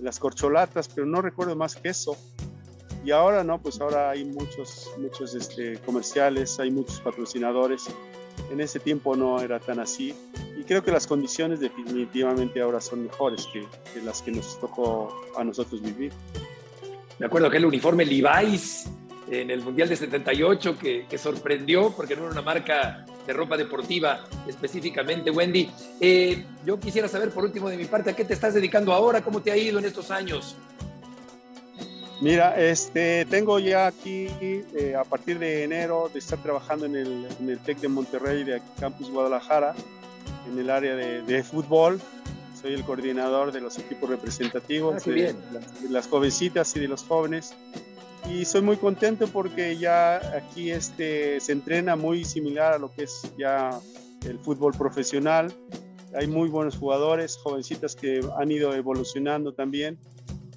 las 0.00 0.18
corcholatas, 0.18 0.88
pero 0.88 1.06
no 1.06 1.20
recuerdo 1.20 1.54
más 1.54 1.76
que 1.76 1.90
eso. 1.90 2.16
Y 3.04 3.10
ahora 3.10 3.42
no, 3.42 3.60
pues 3.60 3.80
ahora 3.80 4.10
hay 4.10 4.24
muchos, 4.24 4.90
muchos 4.98 5.34
este, 5.34 5.78
comerciales, 5.78 6.60
hay 6.60 6.70
muchos 6.70 7.00
patrocinadores. 7.00 7.86
En 8.50 8.60
ese 8.60 8.80
tiempo 8.80 9.16
no 9.16 9.40
era 9.40 9.58
tan 9.60 9.80
así 9.80 10.14
y 10.58 10.64
creo 10.64 10.82
que 10.82 10.92
las 10.92 11.06
condiciones 11.06 11.60
definitivamente 11.60 12.60
ahora 12.60 12.80
son 12.80 13.04
mejores 13.04 13.48
que, 13.52 13.66
las 14.04 14.22
que 14.22 14.30
nos 14.30 14.60
tocó 14.60 15.12
a 15.36 15.42
nosotros 15.42 15.82
vivir. 15.82 16.12
Me 17.18 17.26
acuerdo 17.26 17.50
que 17.50 17.56
el 17.56 17.66
uniforme 17.66 18.04
Levi's 18.04 18.86
en 19.28 19.50
el 19.50 19.62
Mundial 19.62 19.88
de 19.88 19.96
78 19.96 20.78
que, 20.78 21.06
que, 21.08 21.18
sorprendió 21.18 21.92
porque 21.96 22.14
no 22.14 22.22
era 22.22 22.32
una 22.32 22.42
marca 22.42 23.04
de 23.26 23.32
ropa 23.32 23.56
deportiva 23.56 24.24
específicamente, 24.46 25.30
Wendy. 25.30 25.70
Eh, 26.00 26.44
yo 26.64 26.78
quisiera 26.78 27.08
saber 27.08 27.30
por 27.30 27.44
último 27.44 27.68
de 27.68 27.76
mi 27.76 27.86
parte, 27.86 28.10
¿a 28.10 28.16
qué 28.16 28.24
te 28.24 28.34
estás 28.34 28.54
dedicando 28.54 28.92
ahora? 28.92 29.22
¿Cómo 29.22 29.40
te 29.40 29.50
ha 29.50 29.56
ido 29.56 29.78
en 29.78 29.84
estos 29.84 30.10
años? 30.10 30.56
Mira, 32.22 32.54
este, 32.56 33.24
tengo 33.24 33.58
ya 33.58 33.88
aquí, 33.88 34.28
eh, 34.40 34.94
a 34.96 35.02
partir 35.02 35.40
de 35.40 35.64
enero, 35.64 36.08
de 36.12 36.20
estar 36.20 36.40
trabajando 36.40 36.86
en 36.86 36.94
el, 36.94 37.26
en 37.40 37.50
el 37.50 37.58
TEC 37.58 37.80
de 37.80 37.88
Monterrey, 37.88 38.44
de 38.44 38.54
aquí, 38.54 38.66
Campus 38.78 39.10
Guadalajara, 39.10 39.74
en 40.48 40.56
el 40.56 40.70
área 40.70 40.94
de, 40.94 41.42
fútbol. 41.42 42.00
Soy 42.60 42.74
el 42.74 42.84
coordinador 42.84 43.50
de 43.50 43.60
los 43.60 43.76
equipos 43.76 44.08
representativos, 44.08 45.04
ah, 45.04 45.10
de, 45.10 45.34
las, 45.90 46.06
jovencitas 46.06 46.76
y 46.76 46.80
de 46.80 46.86
los 46.86 47.02
jóvenes. 47.02 47.54
Y 48.30 48.44
soy 48.44 48.62
muy 48.62 48.76
contento 48.76 49.26
porque 49.26 49.76
ya 49.76 50.18
aquí 50.36 50.70
este, 50.70 51.40
se 51.40 51.50
entrena 51.50 51.96
muy 51.96 52.24
similar 52.24 52.74
a 52.74 52.78
lo 52.78 52.94
que 52.94 53.02
es 53.02 53.22
ya 53.36 53.70
el 54.24 54.38
fútbol 54.38 54.74
profesional. 54.78 55.52
Hay 56.14 56.28
muy 56.28 56.48
buenos 56.48 56.76
jugadores, 56.76 57.36
jovencitas 57.36 57.96
que 57.96 58.20
han 58.38 58.52
ido 58.52 58.72
evolucionando 58.76 59.54
también. 59.54 59.98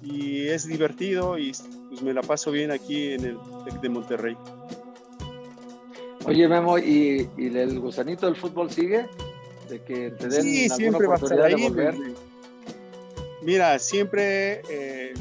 Y 0.08 0.46
es 0.48 0.66
divertido 0.66 1.38
y 1.38 1.52
pues 1.88 2.02
me 2.02 2.14
la 2.14 2.22
paso 2.22 2.50
bien 2.50 2.70
aquí 2.70 3.12
en 3.12 3.24
el 3.24 3.38
TEC 3.64 3.80
de 3.80 3.88
Monterrey. 3.88 4.36
Oye, 6.24 6.48
Memo, 6.48 6.78
¿y, 6.78 7.28
¿y 7.36 7.56
el 7.56 7.78
gusanito 7.80 8.26
del 8.26 8.36
fútbol 8.36 8.70
sigue? 8.70 9.06
de 9.68 9.82
que 9.82 10.10
te 10.10 10.28
den 10.28 10.42
sí, 10.42 10.68
siempre 10.68 11.06
va 11.06 11.14
a 11.14 11.18
estar 11.18 11.40
ahí. 11.42 11.54
Mira, 13.42 13.78
siempre 13.78 14.62
eh, 14.68 15.14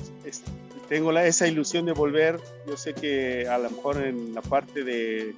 tengo 0.90 1.12
la, 1.12 1.26
esa 1.26 1.48
ilusión 1.48 1.86
de 1.86 1.94
volver. 1.94 2.40
Yo 2.68 2.78
sé 2.78 2.94
que 2.94 3.48
a 3.48 3.58
lo 3.58 3.70
mejor 3.70 4.02
en 4.04 4.34
la 4.34 4.42
parte 4.42 4.84
de, 4.84 5.36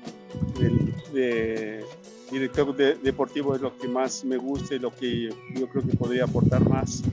de, 1.13 1.83
director 2.31 2.75
deportivo 2.75 3.55
es 3.55 3.61
lo 3.61 3.77
que 3.77 3.87
más 3.87 4.23
me 4.23 4.37
gusta 4.37 4.75
y 4.75 4.79
lo 4.79 4.93
que 4.93 5.29
yo 5.55 5.67
creo 5.69 5.83
que 5.83 5.97
podría 5.97 6.25
aportar 6.25 6.67
más. 6.67 7.03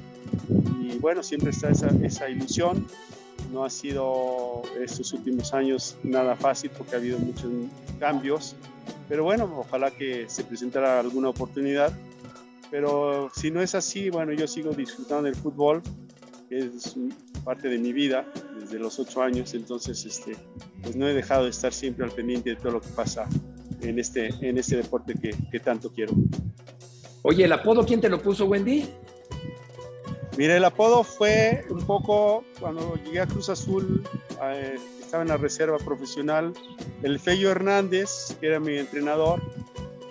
Bueno, 1.05 1.23
siempre 1.23 1.51
está 1.51 1.69
esa, 1.69 1.91
esa 2.03 2.31
ilusión. 2.31 2.87
No 3.53 3.63
ha 3.63 3.69
sido 3.69 4.63
estos 4.81 5.13
últimos 5.13 5.53
años 5.53 5.99
nada 6.03 6.35
fácil 6.35 6.71
porque 6.71 6.95
ha 6.95 6.99
habido 6.99 7.19
muchos 7.19 7.51
cambios 7.99 8.57
pero 9.07 9.23
bueno, 9.23 9.53
ojalá 9.59 9.91
que 9.91 10.25
se 10.29 10.45
presentara 10.45 10.99
alguna 10.99 11.29
oportunidad. 11.29 11.93
Pero 12.71 13.31
si 13.37 13.51
no 13.51 13.61
es 13.61 13.75
así, 13.75 14.09
bueno, 14.09 14.33
yo 14.33 14.49
sigo 14.49 14.73
disfrutando 14.73 15.25
del 15.25 15.35
fútbol, 15.35 15.83
es 16.49 16.97
parte 17.45 17.69
de 17.69 17.77
mi 17.77 17.93
vida 17.93 18.27
desde 18.59 18.79
los 18.79 18.99
ocho 18.99 19.21
años, 19.21 19.53
entonces 19.53 20.07
este, 20.07 20.39
pues 20.83 20.97
no 20.97 21.07
he 21.07 21.13
dejado 21.13 21.45
de 21.45 21.51
estar 21.51 21.75
siempre 21.75 22.07
al 22.07 22.13
pendiente 22.13 22.49
de 22.49 22.57
todo 22.57 22.73
lo 22.73 22.81
que 22.81 22.89
pasa 22.89 23.29
en 23.83 23.99
este, 23.99 24.31
en 24.41 24.57
este 24.57 24.79
deporte 24.79 25.15
que 25.15 25.61
tanto 25.61 25.93
quiero. 25.93 26.15
Oye, 27.23 27.45
¿el 27.45 27.53
apodo 27.53 27.85
quién 27.85 28.01
te 28.01 28.09
lo 28.09 28.21
puso, 28.21 28.47
Wendy? 28.47 28.89
Mira, 30.37 30.57
el 30.57 30.65
apodo 30.65 31.05
fue 31.05 31.65
un 31.71 31.87
poco 31.87 32.45
cuando 32.59 32.97
llegué 33.05 33.21
a 33.21 33.27
Cruz 33.27 33.49
Azul, 33.49 34.03
eh, 34.43 34.77
estaba 35.01 35.23
en 35.23 35.29
la 35.29 35.37
reserva 35.37 35.79
profesional, 35.79 36.53
el 37.03 37.21
Fello 37.21 37.51
Hernández, 37.53 38.37
que 38.41 38.49
era 38.49 38.59
mi 38.59 38.77
entrenador, 38.77 39.41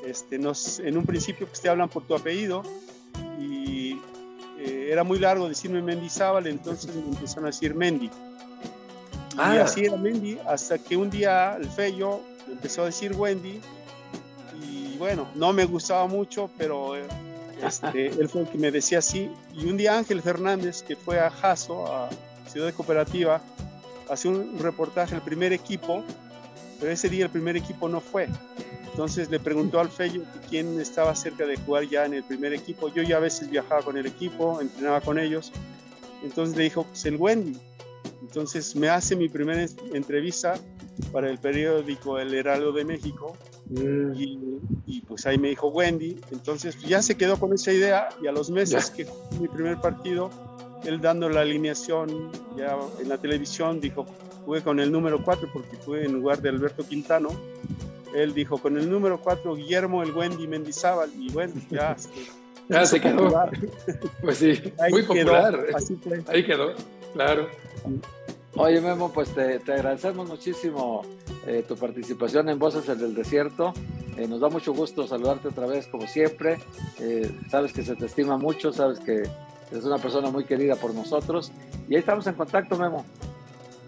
este, 0.06 0.38
nos, 0.38 0.80
en 0.80 0.98
un 0.98 1.06
principio 1.06 1.46
pues, 1.46 1.60
te 1.60 1.68
hablan 1.68 1.90
por 1.90 2.04
tu 2.04 2.16
apellido 2.16 2.64
y 3.38 4.00
eh, 4.60 4.90
era 4.92 5.04
muy 5.04 5.20
largo 5.20 5.50
decirme 5.50 5.82
Mendizábal, 5.82 6.48
entonces 6.48 6.96
me 6.96 7.02
empezaron 7.02 7.46
a 7.46 7.48
decir 7.48 7.76
Mendy. 7.76 8.06
Y 8.06 9.38
ah. 9.38 9.64
así 9.64 9.86
era 9.86 9.98
Mendy, 9.98 10.40
hasta 10.48 10.78
que 10.78 10.96
un 10.96 11.10
día 11.10 11.58
el 11.60 11.70
Fello 11.70 12.22
empezó 12.50 12.84
a 12.84 12.86
decir 12.86 13.14
Wendy 13.14 13.60
y 14.62 14.96
bueno, 14.98 15.28
no 15.36 15.52
me 15.52 15.66
gustaba 15.66 16.08
mucho, 16.08 16.50
pero 16.58 16.96
eh, 16.96 17.04
este, 17.68 18.08
él 18.08 18.30
fue 18.30 18.42
el 18.42 18.48
que 18.48 18.58
me 18.58 18.72
decía 18.72 19.00
así. 19.00 19.30
Y 19.54 19.66
un 19.66 19.78
día 19.78 19.98
Ángel 19.98 20.22
Fernández, 20.22 20.84
que 20.84 20.96
fue 20.96 21.20
a 21.20 21.30
Jaso, 21.30 21.86
a 21.86 22.10
Ciudad 22.48 22.68
de 22.68 22.74
Cooperativa, 22.74 23.42
hace 24.10 24.28
un 24.28 24.60
reportaje 24.60 25.16
el 25.16 25.22
primer 25.22 25.54
equipo, 25.54 26.04
pero 26.80 26.92
ese 26.92 27.10
día 27.10 27.26
el 27.26 27.32
primer 27.32 27.58
equipo 27.58 27.88
no 27.88 28.02
fue. 28.02 28.28
Entonces 28.92 29.30
le 29.30 29.40
preguntó 29.40 29.80
al 29.80 29.90
Fello 29.90 30.22
quién 30.50 30.80
estaba 30.80 31.16
cerca 31.16 31.46
de 31.46 31.58
jugar 31.58 31.86
ya 31.90 32.06
en 32.06 32.14
el 32.14 32.24
primer 32.24 32.54
equipo. 32.54 32.94
Yo 32.94 33.02
ya 33.02 33.18
a 33.18 33.20
veces 33.20 33.50
viajaba 33.50 33.82
con 33.82 33.98
el 33.98 34.06
equipo, 34.06 34.62
entrenaba 34.62 35.02
con 35.02 35.18
ellos. 35.18 35.52
Entonces 36.24 36.56
le 36.56 36.66
dijo, 36.66 36.84
pues 36.84 37.06
el 37.06 37.16
Wendy. 37.16 37.58
Entonces 38.22 38.76
me 38.76 38.90
hace 38.90 39.16
mi 39.16 39.30
primera 39.30 39.66
entrevista 39.94 40.56
para 41.12 41.30
el 41.30 41.40
periódico 41.40 42.20
El 42.20 42.34
Heraldo 42.34 42.72
de 42.72 42.86
México 42.86 43.36
mm. 43.70 44.14
y, 44.86 45.02
pues 45.02 45.26
ahí 45.26 45.38
me 45.38 45.50
dijo 45.50 45.68
Wendy. 45.68 46.20
Entonces 46.32 46.80
ya 46.82 47.02
se 47.02 47.16
quedó 47.16 47.40
con 47.40 47.54
esa 47.54 47.72
idea 47.72 48.10
y 48.22 48.28
a 48.28 48.32
los 48.32 48.50
meses 48.50 48.90
que 48.90 49.06
fue 49.06 49.40
mi 49.40 49.48
primer 49.48 49.80
partido, 49.80 50.30
él 50.86 51.02
dando 51.02 51.30
la 51.30 51.42
alineación 51.42 52.32
ya 52.58 52.78
en 53.00 53.10
la 53.10 53.18
televisión, 53.18 53.80
dijo, 53.80 54.06
jugué 54.46 54.62
con 54.62 54.80
el 54.80 54.92
número 54.92 55.24
4 55.24 55.50
porque 55.54 55.78
fue 55.78 56.06
en 56.06 56.14
lugar 56.14 56.42
de 56.42 56.50
Alberto 56.50 56.86
Quintano. 56.86 57.30
Él 58.14 58.34
dijo, 58.34 58.60
con 58.60 58.78
el 58.78 58.90
número 58.90 59.20
4, 59.20 59.56
Guillermo 59.56 60.04
el 60.04 60.12
Wendy 60.12 60.48
Mendizábal. 60.48 61.10
Y 61.18 61.32
bueno, 61.32 61.54
ya... 61.70 61.96
ya 62.70 62.86
se 62.86 63.02
quedó. 63.02 63.34
Pues 64.22 64.38
sí, 64.38 64.62
muy 64.90 65.04
popular. 65.04 65.66
Ahí 66.28 66.46
quedó, 66.46 66.74
claro. 67.14 67.50
Oye 68.56 68.82
Memo, 68.82 69.12
pues 69.12 69.34
te, 69.34 69.56
agradecemos 69.56 70.28
muchísimo 70.30 71.02
eh, 71.48 71.66
tu 71.68 71.76
participación 71.76 72.50
en 72.50 72.60
Voces 72.60 72.86
del 73.00 73.16
Desierto. 73.16 73.74
Eh, 74.16 74.28
nos 74.28 74.42
da 74.42 74.50
mucho 74.50 74.74
gusto 74.74 75.08
saludarte 75.08 75.48
otra 75.48 75.66
vez 75.66 75.88
como 75.88 76.06
siempre. 76.08 76.60
Eh, 77.00 77.32
sabes 77.50 77.74
que 77.74 77.84
se 77.84 77.96
te 77.96 78.06
estima 78.06 78.38
mucho, 78.38 78.72
sabes 78.72 79.00
que 79.00 79.24
eres 79.72 79.84
una 79.86 79.98
persona 79.98 80.30
muy 80.30 80.46
querida 80.46 80.76
por 80.76 80.94
nosotros. 80.94 81.52
Y 81.90 81.96
ahí 81.96 82.00
estamos 82.00 82.28
en 82.28 82.36
contacto, 82.36 82.78
Memo. 82.78 83.04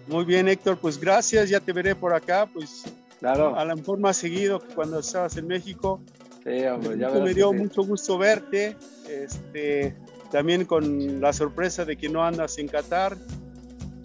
Muy 0.08 0.24
bien, 0.24 0.48
Héctor, 0.48 0.78
pues 0.78 0.98
gracias, 0.98 1.48
ya 1.48 1.60
te 1.60 1.72
veré 1.72 1.94
por 1.94 2.12
acá, 2.12 2.48
pues 2.52 2.84
claro. 3.20 3.56
a 3.56 3.64
lo 3.64 3.76
mejor 3.76 4.00
más 4.00 4.16
seguido 4.16 4.58
que 4.58 4.74
cuando 4.74 4.98
estabas 4.98 5.36
en 5.36 5.46
México. 5.46 6.00
Sí, 6.42 6.64
hombre, 6.66 6.98
ya 6.98 7.10
Me 7.10 7.34
dio 7.34 7.52
mucho 7.52 7.82
gusto 7.82 8.18
verte, 8.18 8.76
este, 9.08 9.96
también 10.32 10.64
con 10.64 11.20
la 11.20 11.32
sorpresa 11.32 11.84
de 11.84 11.96
que 11.96 12.08
no 12.08 12.24
andas 12.24 12.58
en 12.58 12.68
Qatar 12.68 13.16